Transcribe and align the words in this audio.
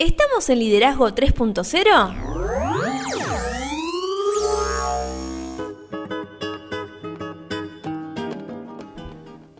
¿Estamos 0.00 0.48
en 0.48 0.60
Liderazgo 0.60 1.08
3.0? 1.08 2.14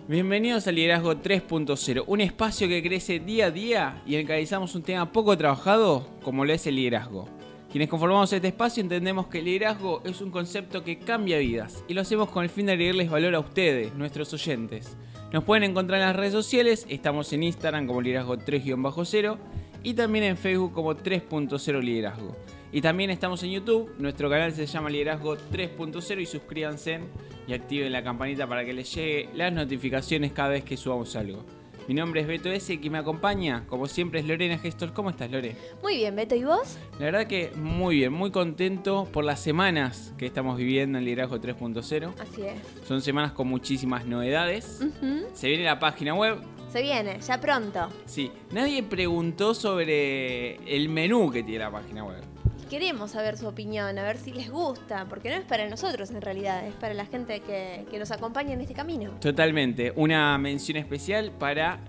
Bienvenidos 0.07 0.69
a 0.69 0.71
Liderazgo 0.71 1.17
3.0, 1.17 2.05
un 2.07 2.21
espacio 2.21 2.69
que 2.69 2.85
crece 2.85 3.19
día 3.19 3.47
a 3.47 3.51
día 3.51 4.01
y 4.07 4.15
en 4.15 4.21
el 4.21 4.27
que 4.27 4.33
realizamos 4.35 4.77
un 4.77 4.83
tema 4.85 5.11
poco 5.11 5.37
trabajado 5.37 6.07
como 6.23 6.45
lo 6.45 6.53
es 6.53 6.69
el 6.69 6.77
liderazgo. 6.77 7.29
Quienes 7.73 7.89
conformamos 7.89 8.33
este 8.33 8.47
espacio 8.47 8.81
entendemos 8.81 9.27
que 9.27 9.41
el 9.41 9.47
liderazgo 9.47 10.03
es 10.05 10.21
un 10.21 10.31
concepto 10.31 10.85
que 10.85 11.01
cambia 11.01 11.39
vidas 11.39 11.83
y 11.89 11.95
lo 11.95 12.03
hacemos 12.03 12.31
con 12.31 12.45
el 12.45 12.51
fin 12.51 12.67
de 12.67 12.75
agregarles 12.75 13.11
valor 13.11 13.35
a 13.35 13.41
ustedes, 13.41 13.93
nuestros 13.95 14.33
oyentes. 14.33 14.97
Nos 15.33 15.43
pueden 15.43 15.65
encontrar 15.65 16.01
en 16.01 16.07
las 16.07 16.17
redes 16.17 16.33
sociales, 16.33 16.87
estamos 16.89 17.33
en 17.33 17.43
Instagram 17.43 17.89
como 17.89 18.01
liderazgo 18.01 18.37
3-0 18.37 19.37
y 19.83 19.95
también 19.95 20.25
en 20.25 20.37
Facebook 20.37 20.73
como 20.73 20.95
3.0 20.95 21.83
liderazgo. 21.83 22.37
Y 22.71 22.83
también 22.83 23.11
estamos 23.11 23.43
en 23.43 23.51
YouTube, 23.51 23.95
nuestro 23.99 24.29
canal 24.29 24.53
se 24.53 24.67
llama 24.67 24.91
Liderazgo 24.91 25.37
3.0 25.37 26.21
y 26.21 26.27
suscríbanse 26.27 27.01
y 27.47 27.55
activen 27.55 27.91
la 27.93 28.05
campanita 28.05 28.47
para 28.47 28.65
que 28.65 28.75
les 28.75 28.95
llegue 28.95 29.31
las 29.35 29.53
notificaciones 29.53 30.33
cada 30.33 30.51
vez 30.51 30.65
que 30.65 30.77
subamos 30.77 31.17
algo. 31.17 31.45
Mi 31.89 31.95
nombre 31.95 32.21
es 32.21 32.27
Beto 32.27 32.51
S. 32.51 32.71
y 32.71 32.77
quien 32.77 32.93
me 32.93 32.99
acompaña, 32.99 33.65
como 33.67 33.87
siempre, 33.87 34.21
es 34.21 34.27
Lorena 34.27 34.59
Gestor. 34.59 34.93
¿Cómo 34.93 35.09
estás, 35.09 35.31
Lore? 35.31 35.57
Muy 35.83 35.97
bien, 35.97 36.15
Beto, 36.15 36.35
¿y 36.35 36.45
vos? 36.45 36.77
La 36.99 37.07
verdad 37.07 37.27
que 37.27 37.51
muy 37.57 37.97
bien, 37.97 38.13
muy 38.13 38.31
contento 38.31 39.09
por 39.11 39.25
las 39.25 39.41
semanas 39.41 40.13
que 40.19 40.27
estamos 40.27 40.59
viviendo 40.59 40.99
en 40.99 41.07
Liderazgo 41.07 41.39
3.0. 41.39 42.13
Así 42.21 42.43
es. 42.43 42.87
Son 42.87 43.01
semanas 43.01 43.33
con 43.33 43.49
muchísimas 43.49 44.05
novedades. 44.05 44.85
Se 45.33 45.49
viene 45.49 45.65
la 45.65 45.79
página 45.79 46.13
web. 46.13 46.37
Se 46.71 46.83
viene, 46.83 47.19
ya 47.21 47.41
pronto. 47.41 47.89
Sí, 48.05 48.31
nadie 48.53 48.83
preguntó 48.83 49.55
sobre 49.55 50.57
el 50.67 50.89
menú 50.89 51.31
que 51.31 51.43
tiene 51.43 51.65
la 51.65 51.71
página 51.71 52.05
web. 52.05 52.23
Queremos 52.69 53.13
saber 53.13 53.39
su 53.39 53.47
opinión, 53.47 53.99
a 53.99 54.03
ver 54.03 54.19
si 54.19 54.31
les 54.33 54.51
gusta, 54.51 55.07
porque 55.09 55.31
no 55.31 55.37
es 55.37 55.45
para 55.45 55.67
nosotros 55.71 56.11
en 56.11 56.21
realidad, 56.21 56.67
es 56.67 56.75
para 56.75 56.93
la 56.93 57.07
gente 57.07 57.41
que, 57.41 57.87
que 57.91 57.99
nos 57.99 58.11
acompaña 58.11 58.53
en 58.53 58.61
este 58.61 58.75
camino. 58.75 59.13
Totalmente. 59.21 59.95
Una 59.97 60.37
mención 60.37 60.77
especial 60.77 61.33
para 61.33 61.81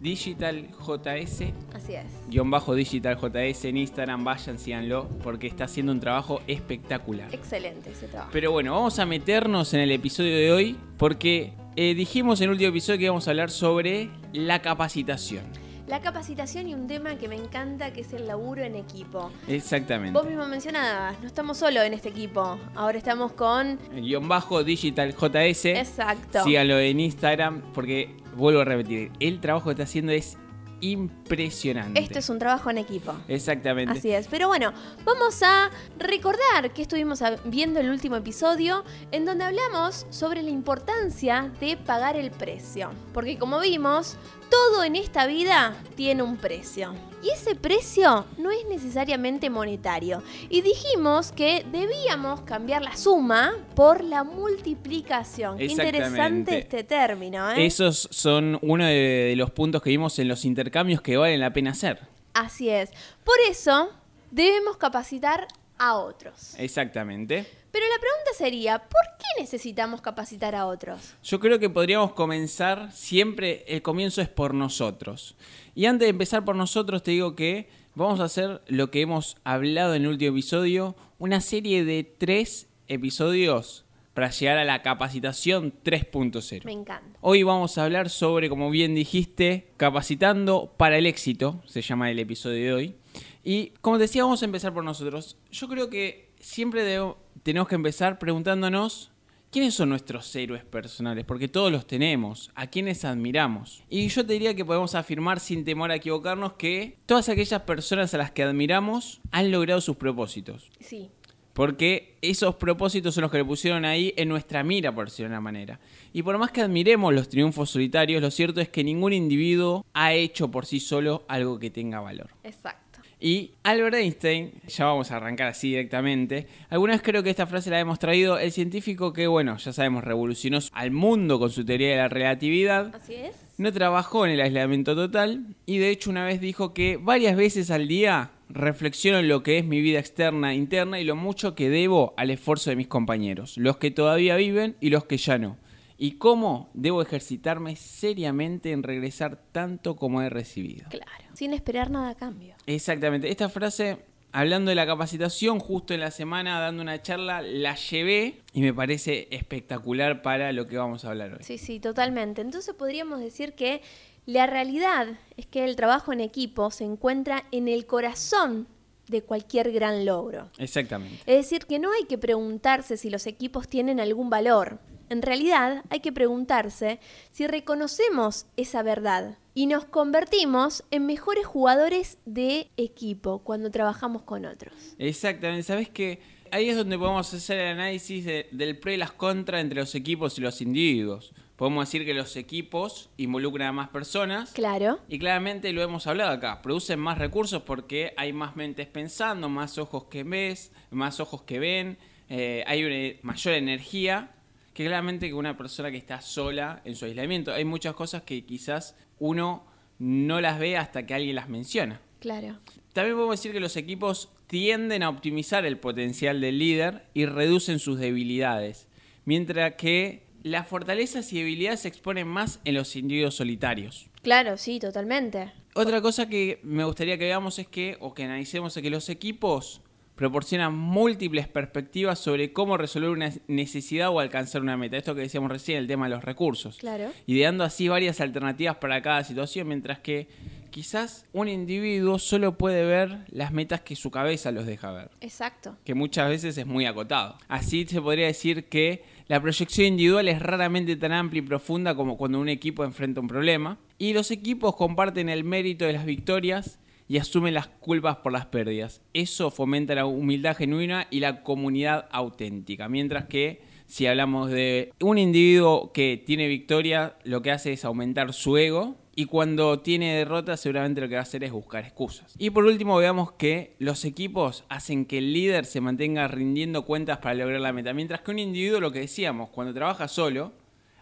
Digital 0.00 0.68
JS. 0.78 1.52
Así 1.74 1.94
es. 1.94 2.04
Guión 2.28 2.50
bajo 2.50 2.74
Digital 2.74 3.16
JS 3.16 3.66
en 3.66 3.76
Instagram, 3.76 4.24
vayan, 4.24 4.58
síganlo, 4.58 5.08
porque 5.22 5.46
está 5.46 5.64
haciendo 5.64 5.92
un 5.92 6.00
trabajo 6.00 6.40
espectacular. 6.46 7.34
Excelente 7.34 7.90
ese 7.90 8.08
trabajo. 8.08 8.30
Pero 8.32 8.52
bueno, 8.52 8.72
vamos 8.72 8.98
a 8.98 9.06
meternos 9.06 9.74
en 9.74 9.80
el 9.80 9.90
episodio 9.92 10.36
de 10.36 10.52
hoy, 10.52 10.76
porque 10.96 11.52
eh, 11.80 11.94
dijimos 11.94 12.40
en 12.40 12.46
el 12.46 12.50
último 12.50 12.70
episodio 12.70 12.98
que 12.98 13.04
íbamos 13.04 13.28
a 13.28 13.30
hablar 13.30 13.52
sobre 13.52 14.10
la 14.32 14.60
capacitación. 14.60 15.44
La 15.86 16.00
capacitación 16.00 16.68
y 16.68 16.74
un 16.74 16.88
tema 16.88 17.14
que 17.18 17.28
me 17.28 17.36
encanta, 17.36 17.92
que 17.92 18.00
es 18.00 18.12
el 18.12 18.26
laburo 18.26 18.64
en 18.64 18.74
equipo. 18.74 19.30
Exactamente. 19.46 20.18
Vos 20.18 20.26
mismo 20.26 20.44
mencionabas, 20.48 21.20
no 21.20 21.28
estamos 21.28 21.56
solo 21.56 21.80
en 21.82 21.94
este 21.94 22.08
equipo, 22.08 22.58
ahora 22.74 22.98
estamos 22.98 23.30
con... 23.30 23.78
El 23.94 24.02
guion 24.02 24.26
bajo 24.26 24.64
Digital 24.64 25.14
JS. 25.14 25.66
Exacto. 25.66 26.42
Síganlo 26.42 26.80
en 26.80 26.98
Instagram, 26.98 27.62
porque 27.72 28.16
vuelvo 28.34 28.62
a 28.62 28.64
repetir, 28.64 29.12
el 29.20 29.38
trabajo 29.38 29.66
que 29.66 29.70
está 29.70 29.84
haciendo 29.84 30.10
es 30.10 30.36
impresionante. 30.80 32.00
Esto 32.00 32.18
es 32.18 32.28
un 32.28 32.38
trabajo 32.38 32.70
en 32.70 32.78
equipo. 32.78 33.14
Exactamente. 33.28 33.98
Así 33.98 34.10
es. 34.10 34.28
Pero 34.28 34.48
bueno, 34.48 34.72
vamos 35.04 35.42
a 35.42 35.70
recordar 35.98 36.72
que 36.72 36.82
estuvimos 36.82 37.22
viendo 37.44 37.80
el 37.80 37.90
último 37.90 38.16
episodio 38.16 38.84
en 39.12 39.24
donde 39.24 39.44
hablamos 39.44 40.06
sobre 40.10 40.42
la 40.42 40.50
importancia 40.50 41.52
de 41.60 41.76
pagar 41.76 42.16
el 42.16 42.30
precio. 42.30 42.90
Porque 43.12 43.38
como 43.38 43.60
vimos, 43.60 44.16
todo 44.50 44.84
en 44.84 44.96
esta 44.96 45.26
vida 45.26 45.76
tiene 45.96 46.22
un 46.22 46.36
precio. 46.36 46.94
Y 47.22 47.30
ese 47.30 47.54
precio 47.56 48.26
no 48.38 48.50
es 48.50 48.64
necesariamente 48.66 49.50
monetario. 49.50 50.22
Y 50.48 50.60
dijimos 50.62 51.32
que 51.32 51.64
debíamos 51.70 52.42
cambiar 52.42 52.82
la 52.82 52.96
suma 52.96 53.56
por 53.74 54.04
la 54.04 54.22
multiplicación. 54.22 55.58
Qué 55.58 55.66
interesante 55.66 56.58
este 56.58 56.84
término, 56.84 57.50
¿eh? 57.50 57.66
Esos 57.66 58.08
son 58.12 58.58
uno 58.62 58.84
de, 58.84 58.92
de 58.92 59.36
los 59.36 59.50
puntos 59.50 59.82
que 59.82 59.90
vimos 59.90 60.18
en 60.18 60.28
los 60.28 60.44
intercambios 60.44 61.02
que 61.02 61.16
valen 61.16 61.40
la 61.40 61.52
pena 61.52 61.72
hacer. 61.72 62.00
Así 62.34 62.68
es. 62.68 62.90
Por 63.24 63.36
eso 63.50 63.90
debemos 64.30 64.76
capacitar 64.76 65.48
a 65.78 65.96
otros. 65.96 66.54
Exactamente. 66.58 67.46
Pero 67.70 67.84
la 67.86 68.00
pregunta 68.00 68.30
sería, 68.36 68.78
¿por 68.78 69.00
qué 69.18 69.40
necesitamos 69.42 70.00
capacitar 70.00 70.54
a 70.54 70.66
otros? 70.66 71.14
Yo 71.22 71.38
creo 71.40 71.58
que 71.58 71.68
podríamos 71.70 72.12
comenzar 72.12 72.90
siempre, 72.92 73.64
el 73.68 73.82
comienzo 73.82 74.20
es 74.22 74.28
por 74.28 74.54
nosotros. 74.54 75.36
Y 75.74 75.86
antes 75.86 76.06
de 76.06 76.10
empezar 76.10 76.44
por 76.44 76.56
nosotros, 76.56 77.02
te 77.02 77.10
digo 77.12 77.36
que 77.36 77.68
vamos 77.94 78.20
a 78.20 78.24
hacer 78.24 78.62
lo 78.68 78.90
que 78.90 79.00
hemos 79.02 79.36
hablado 79.44 79.94
en 79.94 80.02
el 80.02 80.08
último 80.08 80.32
episodio, 80.32 80.96
una 81.18 81.40
serie 81.40 81.84
de 81.84 82.04
tres 82.04 82.68
episodios 82.88 83.84
para 84.14 84.30
llegar 84.30 84.58
a 84.58 84.64
la 84.64 84.82
capacitación 84.82 85.72
3.0. 85.84 86.64
Me 86.64 86.72
encanta. 86.72 87.18
Hoy 87.20 87.44
vamos 87.44 87.78
a 87.78 87.84
hablar 87.84 88.10
sobre, 88.10 88.48
como 88.48 88.68
bien 88.70 88.94
dijiste, 88.94 89.70
capacitando 89.76 90.72
para 90.76 90.98
el 90.98 91.06
éxito, 91.06 91.62
se 91.66 91.82
llama 91.82 92.10
el 92.10 92.18
episodio 92.18 92.64
de 92.64 92.72
hoy. 92.72 92.96
Y 93.44 93.68
como 93.80 93.98
decía, 93.98 94.24
vamos 94.24 94.42
a 94.42 94.46
empezar 94.46 94.74
por 94.74 94.82
nosotros. 94.82 95.36
Yo 95.52 95.68
creo 95.68 95.88
que 95.88 96.30
siempre 96.40 96.82
debo- 96.82 97.16
tenemos 97.42 97.68
que 97.68 97.74
empezar 97.74 98.18
preguntándonos 98.18 99.10
quiénes 99.50 99.74
son 99.74 99.88
nuestros 99.88 100.34
héroes 100.36 100.64
personales, 100.64 101.24
porque 101.24 101.48
todos 101.48 101.72
los 101.72 101.86
tenemos, 101.86 102.50
a 102.54 102.66
quienes 102.66 103.04
admiramos. 103.04 103.82
Y 103.88 104.08
yo 104.08 104.26
te 104.26 104.34
diría 104.34 104.54
que 104.54 104.64
podemos 104.64 104.94
afirmar 104.94 105.40
sin 105.40 105.64
temor 105.64 105.90
a 105.90 105.96
equivocarnos 105.96 106.54
que 106.54 106.98
todas 107.06 107.28
aquellas 107.28 107.62
personas 107.62 108.12
a 108.14 108.18
las 108.18 108.30
que 108.30 108.42
admiramos 108.42 109.20
han 109.30 109.50
logrado 109.50 109.80
sus 109.80 109.96
propósitos. 109.96 110.70
Sí, 110.80 111.10
Porque 111.54 112.16
esos 112.22 112.54
propósitos 112.54 113.14
son 113.14 113.22
los 113.22 113.32
que 113.32 113.38
le 113.38 113.44
pusieron 113.44 113.84
ahí 113.84 114.14
en 114.16 114.28
nuestra 114.28 114.62
mira, 114.62 114.94
por 114.94 115.06
decirlo 115.06 115.30
de 115.30 115.34
una 115.34 115.40
manera. 115.40 115.80
Y 116.12 116.22
por 116.22 116.38
más 116.38 116.52
que 116.52 116.60
admiremos 116.60 117.12
los 117.12 117.28
triunfos 117.28 117.70
solitarios, 117.70 118.22
lo 118.22 118.30
cierto 118.30 118.60
es 118.60 118.68
que 118.68 118.84
ningún 118.84 119.12
individuo 119.12 119.84
ha 119.92 120.12
hecho 120.12 120.50
por 120.52 120.66
sí 120.66 120.78
solo 120.78 121.24
algo 121.26 121.58
que 121.58 121.70
tenga 121.70 122.00
valor. 122.00 122.30
exacto. 122.44 122.87
Y 123.20 123.52
Albert 123.64 123.96
Einstein, 123.96 124.52
ya 124.68 124.84
vamos 124.84 125.10
a 125.10 125.16
arrancar 125.16 125.48
así 125.48 125.70
directamente, 125.70 126.46
alguna 126.70 126.92
vez 126.92 127.02
creo 127.02 127.22
que 127.22 127.30
esta 127.30 127.46
frase 127.46 127.68
la 127.68 127.80
hemos 127.80 127.98
traído, 127.98 128.38
el 128.38 128.52
científico 128.52 129.12
que, 129.12 129.26
bueno, 129.26 129.56
ya 129.56 129.72
sabemos, 129.72 130.04
revolucionó 130.04 130.58
al 130.72 130.92
mundo 130.92 131.40
con 131.40 131.50
su 131.50 131.64
teoría 131.64 131.90
de 131.90 131.96
la 131.96 132.08
relatividad, 132.08 132.94
Así 132.94 133.14
es. 133.14 133.34
no 133.58 133.72
trabajó 133.72 134.24
en 134.24 134.32
el 134.32 134.40
aislamiento 134.40 134.94
total 134.94 135.56
y 135.66 135.78
de 135.78 135.90
hecho 135.90 136.10
una 136.10 136.24
vez 136.24 136.40
dijo 136.40 136.72
que 136.74 136.96
varias 136.96 137.36
veces 137.36 137.72
al 137.72 137.88
día 137.88 138.30
reflexiono 138.50 139.18
en 139.18 139.28
lo 139.28 139.42
que 139.42 139.58
es 139.58 139.64
mi 139.64 139.80
vida 139.80 139.98
externa 139.98 140.52
e 140.52 140.56
interna 140.56 141.00
y 141.00 141.04
lo 141.04 141.16
mucho 141.16 141.54
que 141.56 141.68
debo 141.68 142.14
al 142.16 142.30
esfuerzo 142.30 142.70
de 142.70 142.76
mis 142.76 142.86
compañeros, 142.86 143.56
los 143.58 143.78
que 143.78 143.90
todavía 143.90 144.36
viven 144.36 144.76
y 144.80 144.90
los 144.90 145.04
que 145.06 145.16
ya 145.16 145.38
no. 145.38 145.56
Y 146.00 146.12
cómo 146.12 146.70
debo 146.74 147.02
ejercitarme 147.02 147.74
seriamente 147.74 148.70
en 148.70 148.84
regresar 148.84 149.42
tanto 149.50 149.96
como 149.96 150.22
he 150.22 150.30
recibido. 150.30 150.88
Claro. 150.88 151.24
Sin 151.34 151.52
esperar 151.52 151.90
nada 151.90 152.10
a 152.10 152.14
cambio. 152.14 152.54
Exactamente. 152.66 153.28
Esta 153.28 153.48
frase, 153.48 153.98
hablando 154.30 154.68
de 154.68 154.76
la 154.76 154.86
capacitación, 154.86 155.58
justo 155.58 155.94
en 155.94 156.00
la 156.00 156.12
semana 156.12 156.60
dando 156.60 156.82
una 156.82 157.02
charla, 157.02 157.42
la 157.42 157.74
llevé 157.74 158.42
y 158.52 158.60
me 158.60 158.72
parece 158.72 159.26
espectacular 159.32 160.22
para 160.22 160.52
lo 160.52 160.68
que 160.68 160.76
vamos 160.76 161.04
a 161.04 161.10
hablar 161.10 161.34
hoy. 161.34 161.40
Sí, 161.42 161.58
sí, 161.58 161.80
totalmente. 161.80 162.42
Entonces 162.42 162.74
podríamos 162.76 163.18
decir 163.18 163.54
que 163.54 163.82
la 164.24 164.46
realidad 164.46 165.08
es 165.36 165.46
que 165.46 165.64
el 165.64 165.74
trabajo 165.74 166.12
en 166.12 166.20
equipo 166.20 166.70
se 166.70 166.84
encuentra 166.84 167.44
en 167.50 167.66
el 167.66 167.86
corazón 167.86 168.68
de 169.08 169.22
cualquier 169.22 169.72
gran 169.72 170.04
logro. 170.04 170.50
Exactamente. 170.58 171.16
Es 171.26 171.36
decir, 171.36 171.66
que 171.66 171.78
no 171.78 171.90
hay 171.92 172.04
que 172.04 172.18
preguntarse 172.18 172.96
si 172.96 173.10
los 173.10 173.26
equipos 173.26 173.68
tienen 173.68 174.00
algún 174.00 174.30
valor. 174.30 174.78
En 175.10 175.22
realidad, 175.22 175.84
hay 175.90 176.00
que 176.00 176.12
preguntarse 176.12 177.00
si 177.30 177.46
reconocemos 177.46 178.46
esa 178.56 178.82
verdad 178.82 179.38
y 179.54 179.66
nos 179.66 179.84
convertimos 179.84 180.84
en 180.90 181.06
mejores 181.06 181.46
jugadores 181.46 182.18
de 182.24 182.70
equipo 182.76 183.40
cuando 183.40 183.70
trabajamos 183.70 184.22
con 184.22 184.44
otros. 184.44 184.74
Exactamente. 184.98 185.62
¿Sabes 185.62 185.88
qué? 185.88 186.20
Ahí 186.50 186.68
es 186.70 186.76
donde 186.76 186.96
podemos 186.98 187.32
hacer 187.34 187.58
el 187.58 187.68
análisis 187.74 188.24
de- 188.24 188.48
del 188.52 188.78
pro 188.78 188.92
y 188.92 188.96
las 188.96 189.12
contras 189.12 189.60
entre 189.60 189.80
los 189.80 189.94
equipos 189.94 190.38
y 190.38 190.40
los 190.40 190.60
individuos. 190.62 191.32
Podemos 191.56 191.86
decir 191.88 192.06
que 192.06 192.14
los 192.14 192.36
equipos 192.36 193.10
involucran 193.16 193.68
a 193.68 193.72
más 193.72 193.88
personas. 193.88 194.52
Claro, 194.52 195.00
Y 195.08 195.18
claramente 195.18 195.72
lo 195.72 195.82
hemos 195.82 196.06
hablado 196.06 196.30
acá, 196.30 196.62
producen 196.62 197.00
más 197.00 197.18
recursos 197.18 197.62
porque 197.62 198.14
hay 198.16 198.32
más 198.32 198.54
mentes 198.56 198.86
pensando, 198.86 199.48
más 199.48 199.76
ojos 199.76 200.04
que 200.04 200.22
ves, 200.22 200.72
más 200.90 201.18
ojos 201.20 201.42
que 201.42 201.58
ven, 201.58 201.98
eh, 202.28 202.62
hay 202.66 202.84
una 202.84 203.18
mayor 203.22 203.54
energía 203.54 204.30
que 204.78 204.84
claramente 204.84 205.26
que 205.26 205.34
una 205.34 205.56
persona 205.56 205.90
que 205.90 205.96
está 205.96 206.20
sola 206.20 206.82
en 206.84 206.94
su 206.94 207.04
aislamiento. 207.04 207.52
Hay 207.52 207.64
muchas 207.64 207.96
cosas 207.96 208.22
que 208.22 208.44
quizás 208.44 208.94
uno 209.18 209.66
no 209.98 210.40
las 210.40 210.60
ve 210.60 210.76
hasta 210.76 211.04
que 211.04 211.14
alguien 211.14 211.34
las 211.34 211.48
menciona. 211.48 212.00
claro. 212.20 212.60
También 212.92 213.16
podemos 213.16 213.40
decir 213.40 213.50
que 213.50 213.58
los 213.58 213.76
equipos 213.76 214.28
tienden 214.46 215.02
a 215.02 215.08
optimizar 215.08 215.66
el 215.66 215.78
potencial 215.78 216.40
del 216.40 216.60
líder 216.60 217.06
y 217.12 217.26
reducen 217.26 217.80
sus 217.80 217.98
debilidades, 217.98 218.86
mientras 219.24 219.74
que 219.74 220.28
las 220.44 220.68
fortalezas 220.68 221.32
y 221.32 221.38
debilidades 221.38 221.80
se 221.80 221.88
exponen 221.88 222.28
más 222.28 222.60
en 222.64 222.74
los 222.74 222.94
individuos 222.94 223.34
solitarios. 223.34 224.08
Claro, 224.22 224.56
sí, 224.58 224.78
totalmente. 224.78 225.52
Otra 225.74 226.00
cosa 226.00 226.28
que 226.28 226.60
me 226.62 226.84
gustaría 226.84 227.18
que 227.18 227.24
veamos 227.24 227.58
es 227.58 227.66
que, 227.66 227.96
o 227.98 228.14
que 228.14 228.22
analicemos, 228.22 228.76
es 228.76 228.82
que 228.84 228.90
los 228.90 229.08
equipos 229.08 229.82
proporcionan 230.18 230.74
múltiples 230.76 231.46
perspectivas 231.46 232.18
sobre 232.18 232.52
cómo 232.52 232.76
resolver 232.76 233.10
una 233.10 233.32
necesidad 233.46 234.10
o 234.10 234.18
alcanzar 234.18 234.60
una 234.62 234.76
meta. 234.76 234.96
Esto 234.96 235.14
que 235.14 235.20
decíamos 235.20 235.48
recién, 235.48 235.78
el 235.78 235.86
tema 235.86 236.06
de 236.06 236.16
los 236.16 236.24
recursos. 236.24 236.76
Claro. 236.78 237.12
Ideando 237.26 237.62
así 237.62 237.86
varias 237.86 238.20
alternativas 238.20 238.78
para 238.78 239.00
cada 239.00 239.22
situación, 239.22 239.68
mientras 239.68 240.00
que 240.00 240.26
quizás 240.70 241.24
un 241.32 241.46
individuo 241.46 242.18
solo 242.18 242.58
puede 242.58 242.84
ver 242.84 243.26
las 243.28 243.52
metas 243.52 243.82
que 243.82 243.94
su 243.94 244.10
cabeza 244.10 244.50
los 244.50 244.66
deja 244.66 244.90
ver. 244.90 245.08
Exacto. 245.20 245.76
Que 245.84 245.94
muchas 245.94 246.28
veces 246.28 246.58
es 246.58 246.66
muy 246.66 246.84
acotado. 246.84 247.38
Así 247.46 247.86
se 247.86 248.02
podría 248.02 248.26
decir 248.26 248.64
que 248.64 249.04
la 249.28 249.40
proyección 249.40 249.86
individual 249.86 250.26
es 250.26 250.42
raramente 250.42 250.96
tan 250.96 251.12
amplia 251.12 251.38
y 251.38 251.46
profunda 251.46 251.94
como 251.94 252.16
cuando 252.16 252.40
un 252.40 252.48
equipo 252.48 252.82
enfrenta 252.82 253.20
un 253.20 253.28
problema. 253.28 253.78
Y 253.98 254.14
los 254.14 254.32
equipos 254.32 254.74
comparten 254.74 255.28
el 255.28 255.44
mérito 255.44 255.84
de 255.84 255.92
las 255.92 256.04
victorias 256.04 256.80
y 257.08 257.16
asumen 257.18 257.54
las 257.54 257.68
culpas 257.68 258.16
por 258.16 258.32
las 258.32 258.46
pérdidas. 258.46 259.00
Eso 259.14 259.50
fomenta 259.50 259.94
la 259.94 260.06
humildad 260.06 260.56
genuina 260.56 261.06
y 261.10 261.20
la 261.20 261.42
comunidad 261.42 262.06
auténtica. 262.10 262.88
Mientras 262.88 263.24
que 263.24 263.62
si 263.86 264.06
hablamos 264.06 264.50
de 264.50 264.92
un 265.00 265.16
individuo 265.16 265.92
que 265.92 266.22
tiene 266.24 266.46
victoria, 266.46 267.16
lo 267.24 267.40
que 267.40 267.50
hace 267.50 267.72
es 267.72 267.84
aumentar 267.84 268.32
su 268.34 268.56
ego. 268.58 268.96
Y 269.16 269.24
cuando 269.24 269.80
tiene 269.80 270.14
derrota, 270.14 270.56
seguramente 270.56 271.00
lo 271.00 271.08
que 271.08 271.14
va 271.14 271.20
a 271.20 271.22
hacer 271.22 271.42
es 271.42 271.50
buscar 271.50 271.82
excusas. 271.84 272.36
Y 272.38 272.50
por 272.50 272.64
último, 272.66 272.96
veamos 272.98 273.32
que 273.32 273.74
los 273.80 274.04
equipos 274.04 274.64
hacen 274.68 275.06
que 275.06 275.18
el 275.18 275.32
líder 275.32 275.64
se 275.64 275.80
mantenga 275.80 276.28
rindiendo 276.28 276.84
cuentas 276.84 277.18
para 277.18 277.34
lograr 277.34 277.60
la 277.60 277.72
meta. 277.72 277.92
Mientras 277.94 278.20
que 278.20 278.30
un 278.30 278.38
individuo, 278.38 278.78
lo 278.78 278.92
que 278.92 279.00
decíamos, 279.00 279.48
cuando 279.50 279.74
trabaja 279.74 280.06
solo, 280.06 280.52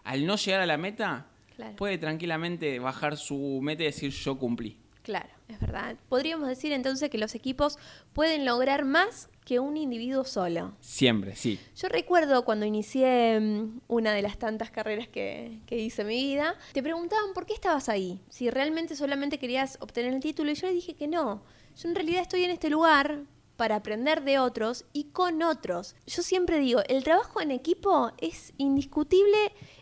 al 0.03 0.25
no 0.25 0.35
llegar 0.37 0.61
a 0.61 0.65
la 0.65 0.77
meta, 0.77 1.27
Claro. 1.55 1.75
puede 1.75 1.97
tranquilamente 1.99 2.79
bajar 2.79 3.17
su 3.17 3.59
meta 3.61 3.83
y 3.83 3.87
decir 3.87 4.09
yo 4.11 4.37
cumplí. 4.39 4.77
Claro, 5.07 5.29
es 5.47 5.57
verdad. 5.61 5.95
Podríamos 6.09 6.49
decir 6.49 6.73
entonces 6.73 7.09
que 7.09 7.17
los 7.17 7.33
equipos 7.33 7.77
pueden 8.11 8.43
lograr 8.43 8.83
más 8.83 9.29
que 9.45 9.57
un 9.57 9.77
individuo 9.77 10.25
solo. 10.25 10.75
Siempre, 10.81 11.33
sí. 11.37 11.57
Yo 11.77 11.87
recuerdo 11.87 12.43
cuando 12.43 12.65
inicié 12.65 13.39
mm, 13.39 13.83
una 13.87 14.11
de 14.11 14.21
las 14.21 14.37
tantas 14.37 14.69
carreras 14.69 15.07
que, 15.07 15.61
que 15.65 15.77
hice 15.77 16.01
en 16.01 16.09
mi 16.09 16.21
vida, 16.21 16.55
te 16.73 16.83
preguntaban 16.83 17.33
por 17.33 17.45
qué 17.45 17.53
estabas 17.53 17.87
ahí, 17.87 18.19
si 18.27 18.49
realmente 18.49 18.97
solamente 18.97 19.39
querías 19.39 19.77
obtener 19.79 20.13
el 20.13 20.19
título 20.19 20.51
y 20.51 20.55
yo 20.55 20.67
le 20.67 20.73
dije 20.73 20.93
que 20.93 21.07
no. 21.07 21.41
Yo 21.81 21.87
en 21.87 21.95
realidad 21.95 22.23
estoy 22.23 22.43
en 22.43 22.51
este 22.51 22.69
lugar 22.69 23.21
para 23.57 23.75
aprender 23.75 24.23
de 24.23 24.39
otros 24.39 24.85
y 24.93 25.05
con 25.05 25.41
otros. 25.43 25.95
Yo 26.05 26.21
siempre 26.21 26.59
digo, 26.59 26.81
el 26.87 27.03
trabajo 27.03 27.41
en 27.41 27.51
equipo 27.51 28.11
es 28.19 28.53
indiscutible 28.57 29.37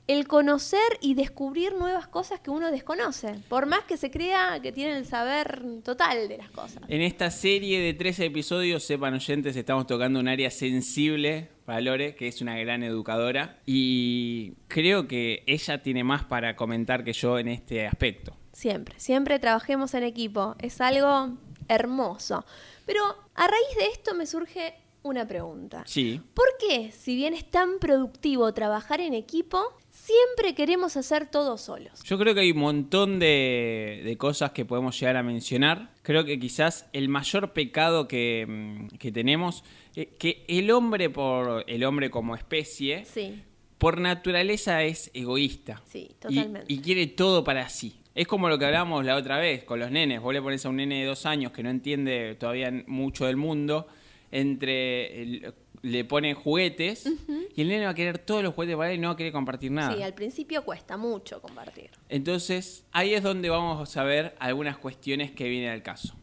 el 0.08 0.28
conocer 0.28 0.80
y 1.02 1.16
descubrir 1.16 1.74
nuevas 1.74 2.08
cosas 2.08 2.40
que 2.40 2.52
uno 2.52 2.72
desconoce, 2.72 3.36
por 3.50 3.66
más 3.66 3.84
que 3.86 3.98
se 3.98 4.12
crea 4.12 4.60
que 4.62 4.72
tiene 4.72 4.98
el 4.98 5.06
saber 5.06 5.64
total 5.84 6.28
de 6.28 6.38
las 6.38 6.50
cosas. 6.52 6.84
En 6.88 7.02
esta 7.02 7.32
serie 7.32 7.80
de 7.82 7.94
13 7.94 8.26
episodios, 8.26 8.84
sepan 8.84 9.16
oyentes, 9.16 9.56
estamos 9.56 9.88
tocando 9.88 10.20
un 10.20 10.28
área 10.28 10.52
sensible 10.52 11.50
para 11.66 11.82
Lore, 11.82 12.16
que 12.16 12.28
es 12.28 12.42
una 12.42 12.58
gran 12.58 12.84
educadora, 12.84 13.60
y 13.66 14.54
creo 14.68 15.08
que 15.08 15.44
ella 15.48 15.82
tiene 15.82 16.04
más 16.04 16.24
para 16.24 16.56
comentar 16.56 17.04
que 17.04 17.14
yo 17.14 17.40
en 17.40 17.48
este 17.48 17.88
aspecto. 17.88 18.38
Siempre, 18.54 19.00
siempre 19.00 19.40
trabajemos 19.40 19.94
en 19.96 20.04
equipo. 20.04 20.56
Es 20.60 20.80
algo 20.80 21.36
hermoso. 21.68 22.46
Pero 22.86 23.02
a 23.34 23.48
raíz 23.48 23.78
de 23.78 23.86
esto 23.88 24.14
me 24.16 24.26
surge 24.26 24.76
una 25.04 25.28
pregunta. 25.28 25.84
Sí, 25.86 26.20
¿Por 26.34 26.46
qué, 26.60 26.92
si 26.92 27.16
bien 27.16 27.34
es 27.36 27.50
tan 27.52 27.78
productivo 27.80 28.52
trabajar 28.56 29.02
en 29.02 29.14
equipo, 29.14 29.62
siempre 29.92 30.56
queremos 30.56 30.98
hacer 30.98 31.28
todo 31.30 31.58
solos? 31.60 32.02
yo 32.04 32.18
creo 32.18 32.34
que 32.34 32.40
hay 32.42 32.52
un 32.52 32.58
montón 32.60 33.20
de, 33.20 34.02
de 34.04 34.18
cosas 34.18 34.52
que 34.52 34.66
podemos 34.66 35.00
llegar 35.00 35.16
a 35.18 35.22
mencionar. 35.24 35.92
Creo 36.02 36.26
que 36.26 36.40
quizás 36.40 36.88
el 36.92 37.08
mayor 37.10 37.54
pecado 37.54 38.08
que, 38.08 38.46
mm, 38.48 38.98
que 38.98 39.12
tenemos, 39.12 39.64
es 39.96 40.08
que 40.18 40.44
el 40.48 40.72
hombre, 40.72 41.12
por 41.12 41.64
el 41.68 41.84
hombre 41.84 42.10
como 42.10 42.34
especie, 42.36 43.06
Sí, 43.06 43.44
por 43.78 44.00
naturaleza 44.00 44.82
es 44.84 45.12
egoísta. 45.14 45.84
sí, 45.86 46.08
Y- 46.10 46.14
totalmente. 46.16 46.66
Y, 46.74 46.80
quiere 46.80 47.06
todo 47.08 47.44
para 47.44 47.70
sí. 47.70 48.00
Es 48.16 48.28
como 48.28 48.48
lo 48.50 48.58
que 48.58 48.66
hablábamos 48.66 49.04
la 49.06 49.16
otra 49.18 49.38
vez 49.40 49.64
con 49.66 49.80
los 49.80 49.92
nenes. 49.92 50.22
Vos 50.22 50.34
le 50.34 50.42
pones 50.42 50.66
a 50.66 50.70
un 50.70 50.78
nene 50.78 51.02
de 51.02 51.06
dos 51.06 51.26
años 51.26 51.52
que 51.52 51.62
no 51.64 51.70
entiende 51.70 52.36
todavía 52.36 52.72
mucho 52.88 53.26
del 53.26 53.36
mundo, 53.36 53.88
entre 54.32 55.22
el- 55.22 55.54
le 55.82 56.04
ponen 56.04 56.34
juguetes 56.36 57.06
y 57.56 57.62
el 57.62 57.68
nene 57.68 57.86
va 57.86 57.92
a 57.92 57.94
querer 57.94 58.18
todos 58.18 58.42
los 58.42 58.56
juguetes 58.56 58.76
para 58.76 58.90
él 58.92 58.98
y 58.98 59.02
no 59.02 59.10
va 59.10 59.14
a 59.14 59.18
querer 59.18 59.32
compartir 59.34 59.72
nada. 59.72 59.94
Sí, 59.96 60.02
al 60.02 60.16
principio 60.16 60.64
cuesta 60.64 60.98
mucho 60.98 61.42
compartir. 61.42 61.92
Entonces, 62.10 62.86
ahí 62.92 63.14
es 63.14 63.22
donde 63.22 63.50
vamos 63.50 63.96
a 63.96 64.04
ver 64.04 64.34
algunas 64.40 64.78
cuestiones 64.78 65.32
que 65.32 65.48
vienen 65.48 65.70
al 65.70 65.84
caso. 65.84 66.16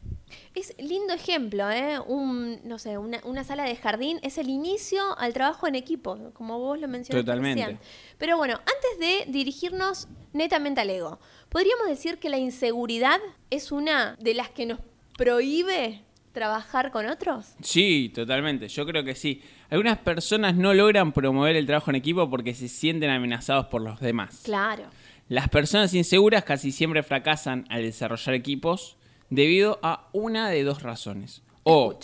Es 0.55 0.75
lindo 0.79 1.15
ejemplo, 1.15 1.71
¿eh? 1.71 1.99
Un, 2.07 2.61
no 2.65 2.79
sé, 2.79 2.99
una, 2.99 3.21
una 3.25 3.43
sala 3.43 3.65
de 3.65 3.75
jardín 3.75 4.19
es 4.23 4.37
el 4.37 4.51
inicio 4.51 5.19
al 5.19 5.33
trabajo 5.33 5.67
en 5.67 5.75
equipo, 5.75 6.33
como 6.35 6.59
vos 6.59 6.79
lo 6.79 6.89
mencionaste 6.89 7.25
Totalmente. 7.25 7.63
recién. 7.63 7.81
Pero 8.19 8.37
bueno, 8.37 8.55
antes 8.55 8.99
de 9.27 9.33
dirigirnos 9.33 10.09
netamente 10.35 10.83
al 10.83 10.91
ego, 10.91 11.21
¿podríamos 11.49 11.87
decir 11.89 12.19
que 12.19 12.29
la 12.29 12.37
inseguridad 12.39 13.19
es 13.51 13.73
una 13.73 14.17
de 14.21 14.35
las 14.35 14.51
que 14.51 14.67
nos 14.67 14.81
prohíbe 15.17 16.03
trabajar 16.33 16.91
con 16.91 17.07
otros? 17.07 17.55
Sí, 17.63 18.11
totalmente. 18.15 18.69
Yo 18.69 18.85
creo 18.85 19.05
que 19.05 19.15
sí. 19.15 19.41
Algunas 19.71 19.99
personas 19.99 20.55
no 20.55 20.75
logran 20.75 21.13
promover 21.13 21.57
el 21.57 21.67
trabajo 21.67 21.91
en 21.91 21.97
equipo 21.97 22.29
porque 22.29 22.55
se 22.55 22.69
sienten 22.69 23.09
amenazados 23.09 23.67
por 23.67 23.81
los 23.81 24.01
demás. 24.01 24.43
Claro. 24.45 24.85
Las 25.29 25.49
personas 25.49 25.95
inseguras 25.95 26.45
casi 26.45 26.73
siempre 26.73 27.03
fracasan 27.03 27.65
al 27.71 27.83
desarrollar 27.83 28.35
equipos 28.35 28.99
debido 29.35 29.79
a 29.83 30.09
una 30.13 30.49
de 30.51 30.63
dos 30.65 30.83
razones. 30.83 31.43
O, 31.65 31.99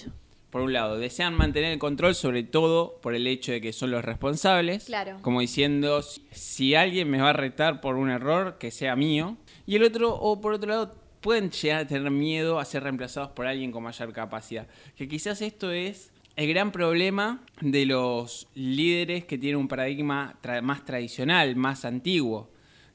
por 0.50 0.62
un 0.62 0.72
lado, 0.72 0.98
desean 0.98 1.34
mantener 1.34 1.72
el 1.72 1.78
control 1.78 2.14
sobre 2.14 2.42
todo 2.42 2.98
por 3.02 3.14
el 3.14 3.26
hecho 3.26 3.52
de 3.52 3.60
que 3.60 3.72
son 3.72 3.90
los 3.90 4.04
responsables. 4.04 4.84
Claro. 4.84 5.18
Como 5.22 5.40
diciendo, 5.40 6.00
si- 6.02 6.22
si 6.30 6.74
alguien 6.74 7.10
me 7.10 7.20
va 7.20 7.30
a 7.30 7.34
retar 7.34 7.80
por 7.80 7.96
un 7.96 8.08
error, 8.10 8.56
que 8.58 8.70
sea 8.70 8.96
mío. 8.96 9.36
Y 9.66 9.76
el 9.76 9.82
otro, 9.84 10.14
o 10.14 10.40
por 10.40 10.54
otro 10.54 10.70
lado, 10.70 10.94
pueden 11.20 11.50
llegar 11.50 11.80
a 11.82 11.86
tener 11.86 12.10
miedo 12.10 12.58
a 12.58 12.64
ser 12.64 12.84
reemplazados 12.84 13.30
por 13.32 13.46
alguien 13.46 13.72
con 13.72 13.82
mayor 13.82 14.12
capacidad. 14.12 14.66
Que 14.96 15.08
quizás 15.08 15.42
esto 15.42 15.70
es 15.72 16.12
el 16.36 16.48
gran 16.48 16.70
problema 16.72 17.42
de 17.60 17.84
los 17.84 18.46
líderes 18.54 19.24
que 19.24 19.36
tienen 19.36 19.60
un 19.60 19.66
paradigma 19.68 20.36
tra- 20.42 20.62
más 20.62 20.84
tradicional, 20.84 21.56
más 21.56 21.84
antiguo. 21.84 22.48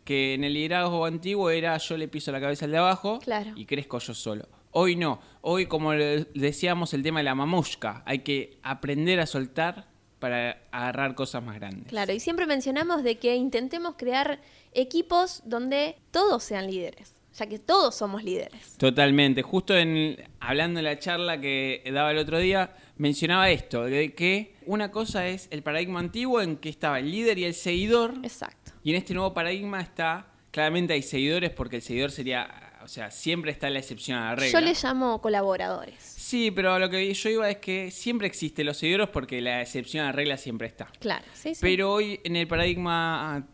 Que 0.03 0.33
en 0.33 0.43
el 0.43 0.53
liderazgo 0.53 1.05
antiguo 1.05 1.49
era 1.49 1.77
yo 1.77 1.97
le 1.97 2.07
piso 2.07 2.31
la 2.31 2.41
cabeza 2.41 2.65
al 2.65 2.71
de 2.71 2.77
abajo 2.77 3.19
Claro. 3.19 3.51
y 3.55 3.65
crezco 3.65 3.99
yo 3.99 4.13
solo. 4.13 4.47
Hoy 4.71 4.95
no. 4.95 5.21
Hoy, 5.41 5.67
como 5.67 5.91
decíamos, 5.93 6.93
el 6.93 7.03
tema 7.03 7.19
de 7.19 7.25
la 7.25 7.35
mamushka. 7.35 8.01
Hay 8.05 8.19
que 8.19 8.57
aprender 8.63 9.19
a 9.19 9.25
soltar 9.25 9.87
para 10.19 10.63
agarrar 10.71 11.15
cosas 11.15 11.43
más 11.43 11.55
grandes. 11.55 11.89
Claro, 11.89 12.11
y 12.13 12.19
siempre 12.19 12.45
mencionamos 12.45 13.03
de 13.03 13.17
que 13.19 13.35
intentemos 13.35 13.95
crear 13.97 14.39
equipos 14.73 15.41
donde 15.45 15.97
todos 16.11 16.43
sean 16.43 16.67
líderes, 16.67 17.13
ya 17.37 17.45
que 17.45 17.59
todos 17.59 17.95
somos 17.95 18.23
líderes. 18.23 18.77
Totalmente. 18.77 19.41
Justo 19.41 19.75
en 19.77 20.17
hablando 20.39 20.79
en 20.79 20.85
la 20.85 20.97
charla 20.97 21.39
que 21.39 21.83
daba 21.93 22.11
el 22.11 22.17
otro 22.17 22.39
día, 22.39 22.73
mencionaba 22.97 23.49
esto, 23.51 23.83
de 23.83 24.13
que 24.13 24.55
una 24.65 24.91
cosa 24.91 25.27
es 25.27 25.47
el 25.51 25.61
paradigma 25.61 25.99
antiguo 25.99 26.41
en 26.41 26.57
que 26.57 26.69
estaba 26.69 26.99
el 26.99 27.11
líder 27.11 27.37
y 27.39 27.43
el 27.45 27.53
seguidor, 27.53 28.13
Exacto. 28.23 28.62
Y 28.83 28.91
en 28.91 28.95
este 28.97 29.13
nuevo 29.13 29.33
paradigma 29.33 29.81
está, 29.81 30.27
claramente 30.51 30.93
hay 30.93 31.01
seguidores 31.01 31.49
porque 31.51 31.77
el 31.77 31.81
seguidor 31.81 32.11
sería, 32.11 32.73
o 32.83 32.87
sea, 32.87 33.11
siempre 33.11 33.51
está 33.51 33.69
la 33.69 33.79
excepción 33.79 34.17
a 34.17 34.29
la 34.29 34.35
regla. 34.35 34.59
Yo 34.59 34.65
le 34.65 34.73
llamo 34.73 35.21
colaboradores. 35.21 35.95
Sí, 35.99 36.51
pero 36.51 36.79
lo 36.79 36.89
que 36.89 37.13
yo 37.13 37.29
iba 37.29 37.49
es 37.49 37.57
que 37.57 37.91
siempre 37.91 38.27
existen 38.27 38.65
los 38.65 38.77
seguidores 38.77 39.09
porque 39.09 39.39
la 39.41 39.61
excepción 39.61 40.03
a 40.03 40.07
la 40.07 40.11
regla 40.13 40.37
siempre 40.37 40.67
está. 40.67 40.85
Claro, 40.99 41.25
sí, 41.33 41.53
sí. 41.53 41.61
Pero 41.61 41.93
hoy 41.93 42.19
en 42.23 42.35
el 42.35 42.47
paradigma 42.47 43.47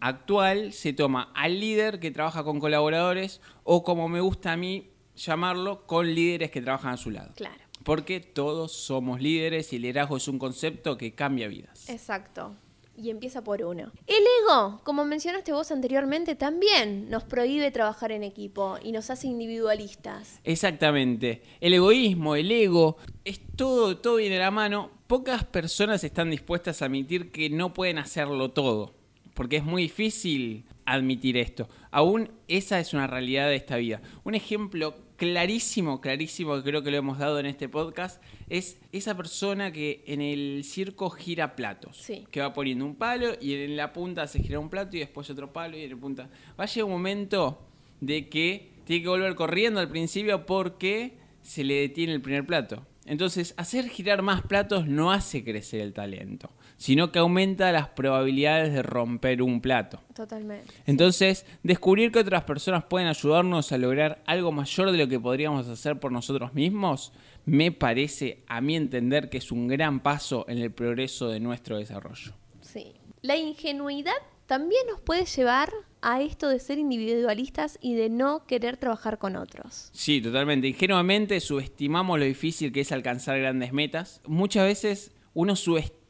actual 0.00 0.72
se 0.72 0.92
toma 0.92 1.32
al 1.34 1.58
líder 1.60 2.00
que 2.00 2.10
trabaja 2.10 2.44
con 2.44 2.60
colaboradores 2.60 3.40
o 3.64 3.82
como 3.82 4.08
me 4.08 4.20
gusta 4.20 4.52
a 4.52 4.56
mí 4.56 4.90
llamarlo, 5.16 5.86
con 5.86 6.14
líderes 6.14 6.50
que 6.50 6.60
trabajan 6.62 6.94
a 6.94 6.96
su 6.96 7.10
lado. 7.10 7.32
Claro, 7.34 7.62
Porque 7.84 8.20
todos 8.20 8.72
somos 8.72 9.20
líderes 9.20 9.72
y 9.72 9.76
el 9.76 9.82
liderazgo 9.82 10.16
es 10.16 10.28
un 10.28 10.38
concepto 10.38 10.96
que 10.96 11.14
cambia 11.14 11.48
vidas. 11.48 11.88
exacto. 11.88 12.54
Y 12.96 13.10
empieza 13.10 13.42
por 13.42 13.62
uno. 13.62 13.90
El 14.06 14.24
ego, 14.42 14.80
como 14.84 15.04
mencionaste 15.04 15.52
vos 15.52 15.70
anteriormente, 15.72 16.34
también 16.34 17.08
nos 17.08 17.24
prohíbe 17.24 17.70
trabajar 17.70 18.12
en 18.12 18.22
equipo 18.22 18.78
y 18.82 18.92
nos 18.92 19.10
hace 19.10 19.28
individualistas. 19.28 20.40
Exactamente. 20.44 21.42
El 21.60 21.74
egoísmo, 21.74 22.36
el 22.36 22.50
ego, 22.52 22.98
es 23.24 23.40
todo, 23.56 23.96
todo 23.96 24.16
viene 24.16 24.36
a 24.36 24.40
la 24.40 24.50
mano. 24.50 24.90
Pocas 25.06 25.44
personas 25.44 26.04
están 26.04 26.30
dispuestas 26.30 26.82
a 26.82 26.86
admitir 26.86 27.30
que 27.30 27.48
no 27.48 27.72
pueden 27.72 27.98
hacerlo 27.98 28.50
todo. 28.50 28.94
Porque 29.34 29.56
es 29.56 29.64
muy 29.64 29.82
difícil 29.82 30.66
admitir 30.84 31.36
esto. 31.36 31.68
Aún 31.90 32.30
esa 32.48 32.78
es 32.78 32.92
una 32.92 33.06
realidad 33.06 33.48
de 33.48 33.56
esta 33.56 33.76
vida. 33.76 34.02
Un 34.24 34.34
ejemplo 34.34 34.94
clarísimo, 35.22 36.00
clarísimo 36.00 36.56
que 36.56 36.64
creo 36.64 36.82
que 36.82 36.90
lo 36.90 36.96
hemos 36.96 37.16
dado 37.16 37.38
en 37.38 37.46
este 37.46 37.68
podcast, 37.68 38.20
es 38.48 38.80
esa 38.90 39.16
persona 39.16 39.70
que 39.70 40.02
en 40.08 40.20
el 40.20 40.64
circo 40.64 41.10
gira 41.10 41.54
platos. 41.54 41.96
Sí. 41.96 42.26
Que 42.32 42.40
va 42.40 42.52
poniendo 42.52 42.84
un 42.84 42.96
palo 42.96 43.34
y 43.40 43.54
en 43.54 43.76
la 43.76 43.92
punta 43.92 44.26
se 44.26 44.40
gira 44.40 44.58
un 44.58 44.68
plato 44.68 44.96
y 44.96 44.98
después 44.98 45.30
otro 45.30 45.52
palo 45.52 45.76
y 45.76 45.84
en 45.84 45.90
la 45.90 45.96
punta. 45.96 46.28
Va 46.58 46.64
a 46.64 46.66
llegar 46.66 46.86
un 46.86 46.90
momento 46.90 47.64
de 48.00 48.28
que 48.28 48.72
tiene 48.84 49.04
que 49.04 49.08
volver 49.10 49.36
corriendo 49.36 49.78
al 49.78 49.88
principio 49.88 50.44
porque 50.44 51.18
se 51.40 51.62
le 51.62 51.74
detiene 51.74 52.14
el 52.14 52.20
primer 52.20 52.44
plato. 52.44 52.84
Entonces, 53.06 53.54
hacer 53.56 53.88
girar 53.90 54.22
más 54.22 54.42
platos 54.42 54.88
no 54.88 55.12
hace 55.12 55.44
crecer 55.44 55.82
el 55.82 55.92
talento, 55.92 56.50
sino 56.82 57.12
que 57.12 57.20
aumenta 57.20 57.70
las 57.70 57.90
probabilidades 57.90 58.72
de 58.72 58.82
romper 58.82 59.40
un 59.40 59.60
plato. 59.60 60.00
Totalmente. 60.16 60.66
Entonces, 60.84 61.46
descubrir 61.62 62.10
que 62.10 62.18
otras 62.18 62.42
personas 62.42 62.82
pueden 62.82 63.06
ayudarnos 63.06 63.70
a 63.70 63.78
lograr 63.78 64.20
algo 64.26 64.50
mayor 64.50 64.90
de 64.90 64.98
lo 64.98 65.06
que 65.06 65.20
podríamos 65.20 65.68
hacer 65.68 66.00
por 66.00 66.10
nosotros 66.10 66.54
mismos, 66.54 67.12
me 67.44 67.70
parece, 67.70 68.42
a 68.48 68.60
mi 68.60 68.74
entender, 68.74 69.30
que 69.30 69.38
es 69.38 69.52
un 69.52 69.68
gran 69.68 70.00
paso 70.00 70.44
en 70.48 70.58
el 70.58 70.72
progreso 70.72 71.28
de 71.28 71.38
nuestro 71.38 71.78
desarrollo. 71.78 72.32
Sí. 72.62 72.94
La 73.20 73.36
ingenuidad 73.36 74.10
también 74.46 74.84
nos 74.90 75.00
puede 75.00 75.24
llevar 75.24 75.72
a 76.00 76.20
esto 76.20 76.48
de 76.48 76.58
ser 76.58 76.80
individualistas 76.80 77.78
y 77.80 77.94
de 77.94 78.08
no 78.08 78.44
querer 78.44 78.76
trabajar 78.76 79.18
con 79.18 79.36
otros. 79.36 79.90
Sí, 79.92 80.20
totalmente. 80.20 80.66
Ingenuamente 80.66 81.38
subestimamos 81.38 82.18
lo 82.18 82.24
difícil 82.24 82.72
que 82.72 82.80
es 82.80 82.90
alcanzar 82.90 83.38
grandes 83.38 83.72
metas. 83.72 84.20
Muchas 84.26 84.64
veces 84.64 85.12
uno 85.32 85.54
subestima 85.54 86.01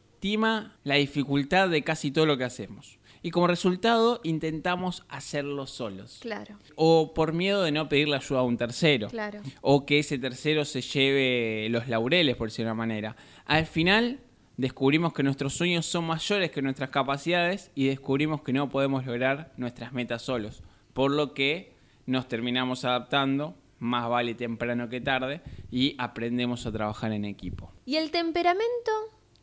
la 0.84 0.94
dificultad 0.94 1.68
de 1.68 1.82
casi 1.82 2.12
todo 2.12 2.26
lo 2.26 2.38
que 2.38 2.44
hacemos. 2.44 2.98
Y 3.22 3.30
como 3.30 3.46
resultado 3.46 4.20
intentamos 4.24 5.04
hacerlo 5.08 5.66
solos. 5.66 6.18
Claro. 6.20 6.56
O 6.76 7.12
por 7.14 7.32
miedo 7.32 7.62
de 7.62 7.72
no 7.72 7.88
pedirle 7.88 8.16
ayuda 8.16 8.40
a 8.40 8.42
un 8.42 8.56
tercero. 8.56 9.08
Claro. 9.08 9.40
O 9.60 9.84
que 9.84 9.98
ese 9.98 10.18
tercero 10.18 10.64
se 10.64 10.80
lleve 10.80 11.68
los 11.70 11.88
laureles, 11.88 12.36
por 12.36 12.48
decirlo 12.48 12.68
de 12.68 12.72
una 12.72 12.78
manera. 12.78 13.16
Al 13.46 13.66
final 13.66 14.20
descubrimos 14.56 15.12
que 15.12 15.22
nuestros 15.22 15.54
sueños 15.54 15.86
son 15.86 16.04
mayores 16.04 16.50
que 16.50 16.62
nuestras 16.62 16.90
capacidades 16.90 17.70
y 17.74 17.86
descubrimos 17.86 18.42
que 18.42 18.52
no 18.52 18.68
podemos 18.68 19.06
lograr 19.06 19.52
nuestras 19.56 19.92
metas 19.92 20.22
solos. 20.22 20.62
Por 20.92 21.10
lo 21.10 21.34
que 21.34 21.74
nos 22.06 22.28
terminamos 22.28 22.84
adaptando, 22.84 23.56
más 23.78 24.08
vale 24.08 24.34
temprano 24.34 24.88
que 24.88 25.00
tarde, 25.00 25.40
y 25.70 25.94
aprendemos 25.98 26.66
a 26.66 26.72
trabajar 26.72 27.12
en 27.12 27.24
equipo. 27.24 27.72
¿Y 27.86 27.96
el 27.96 28.10
temperamento? 28.10 28.92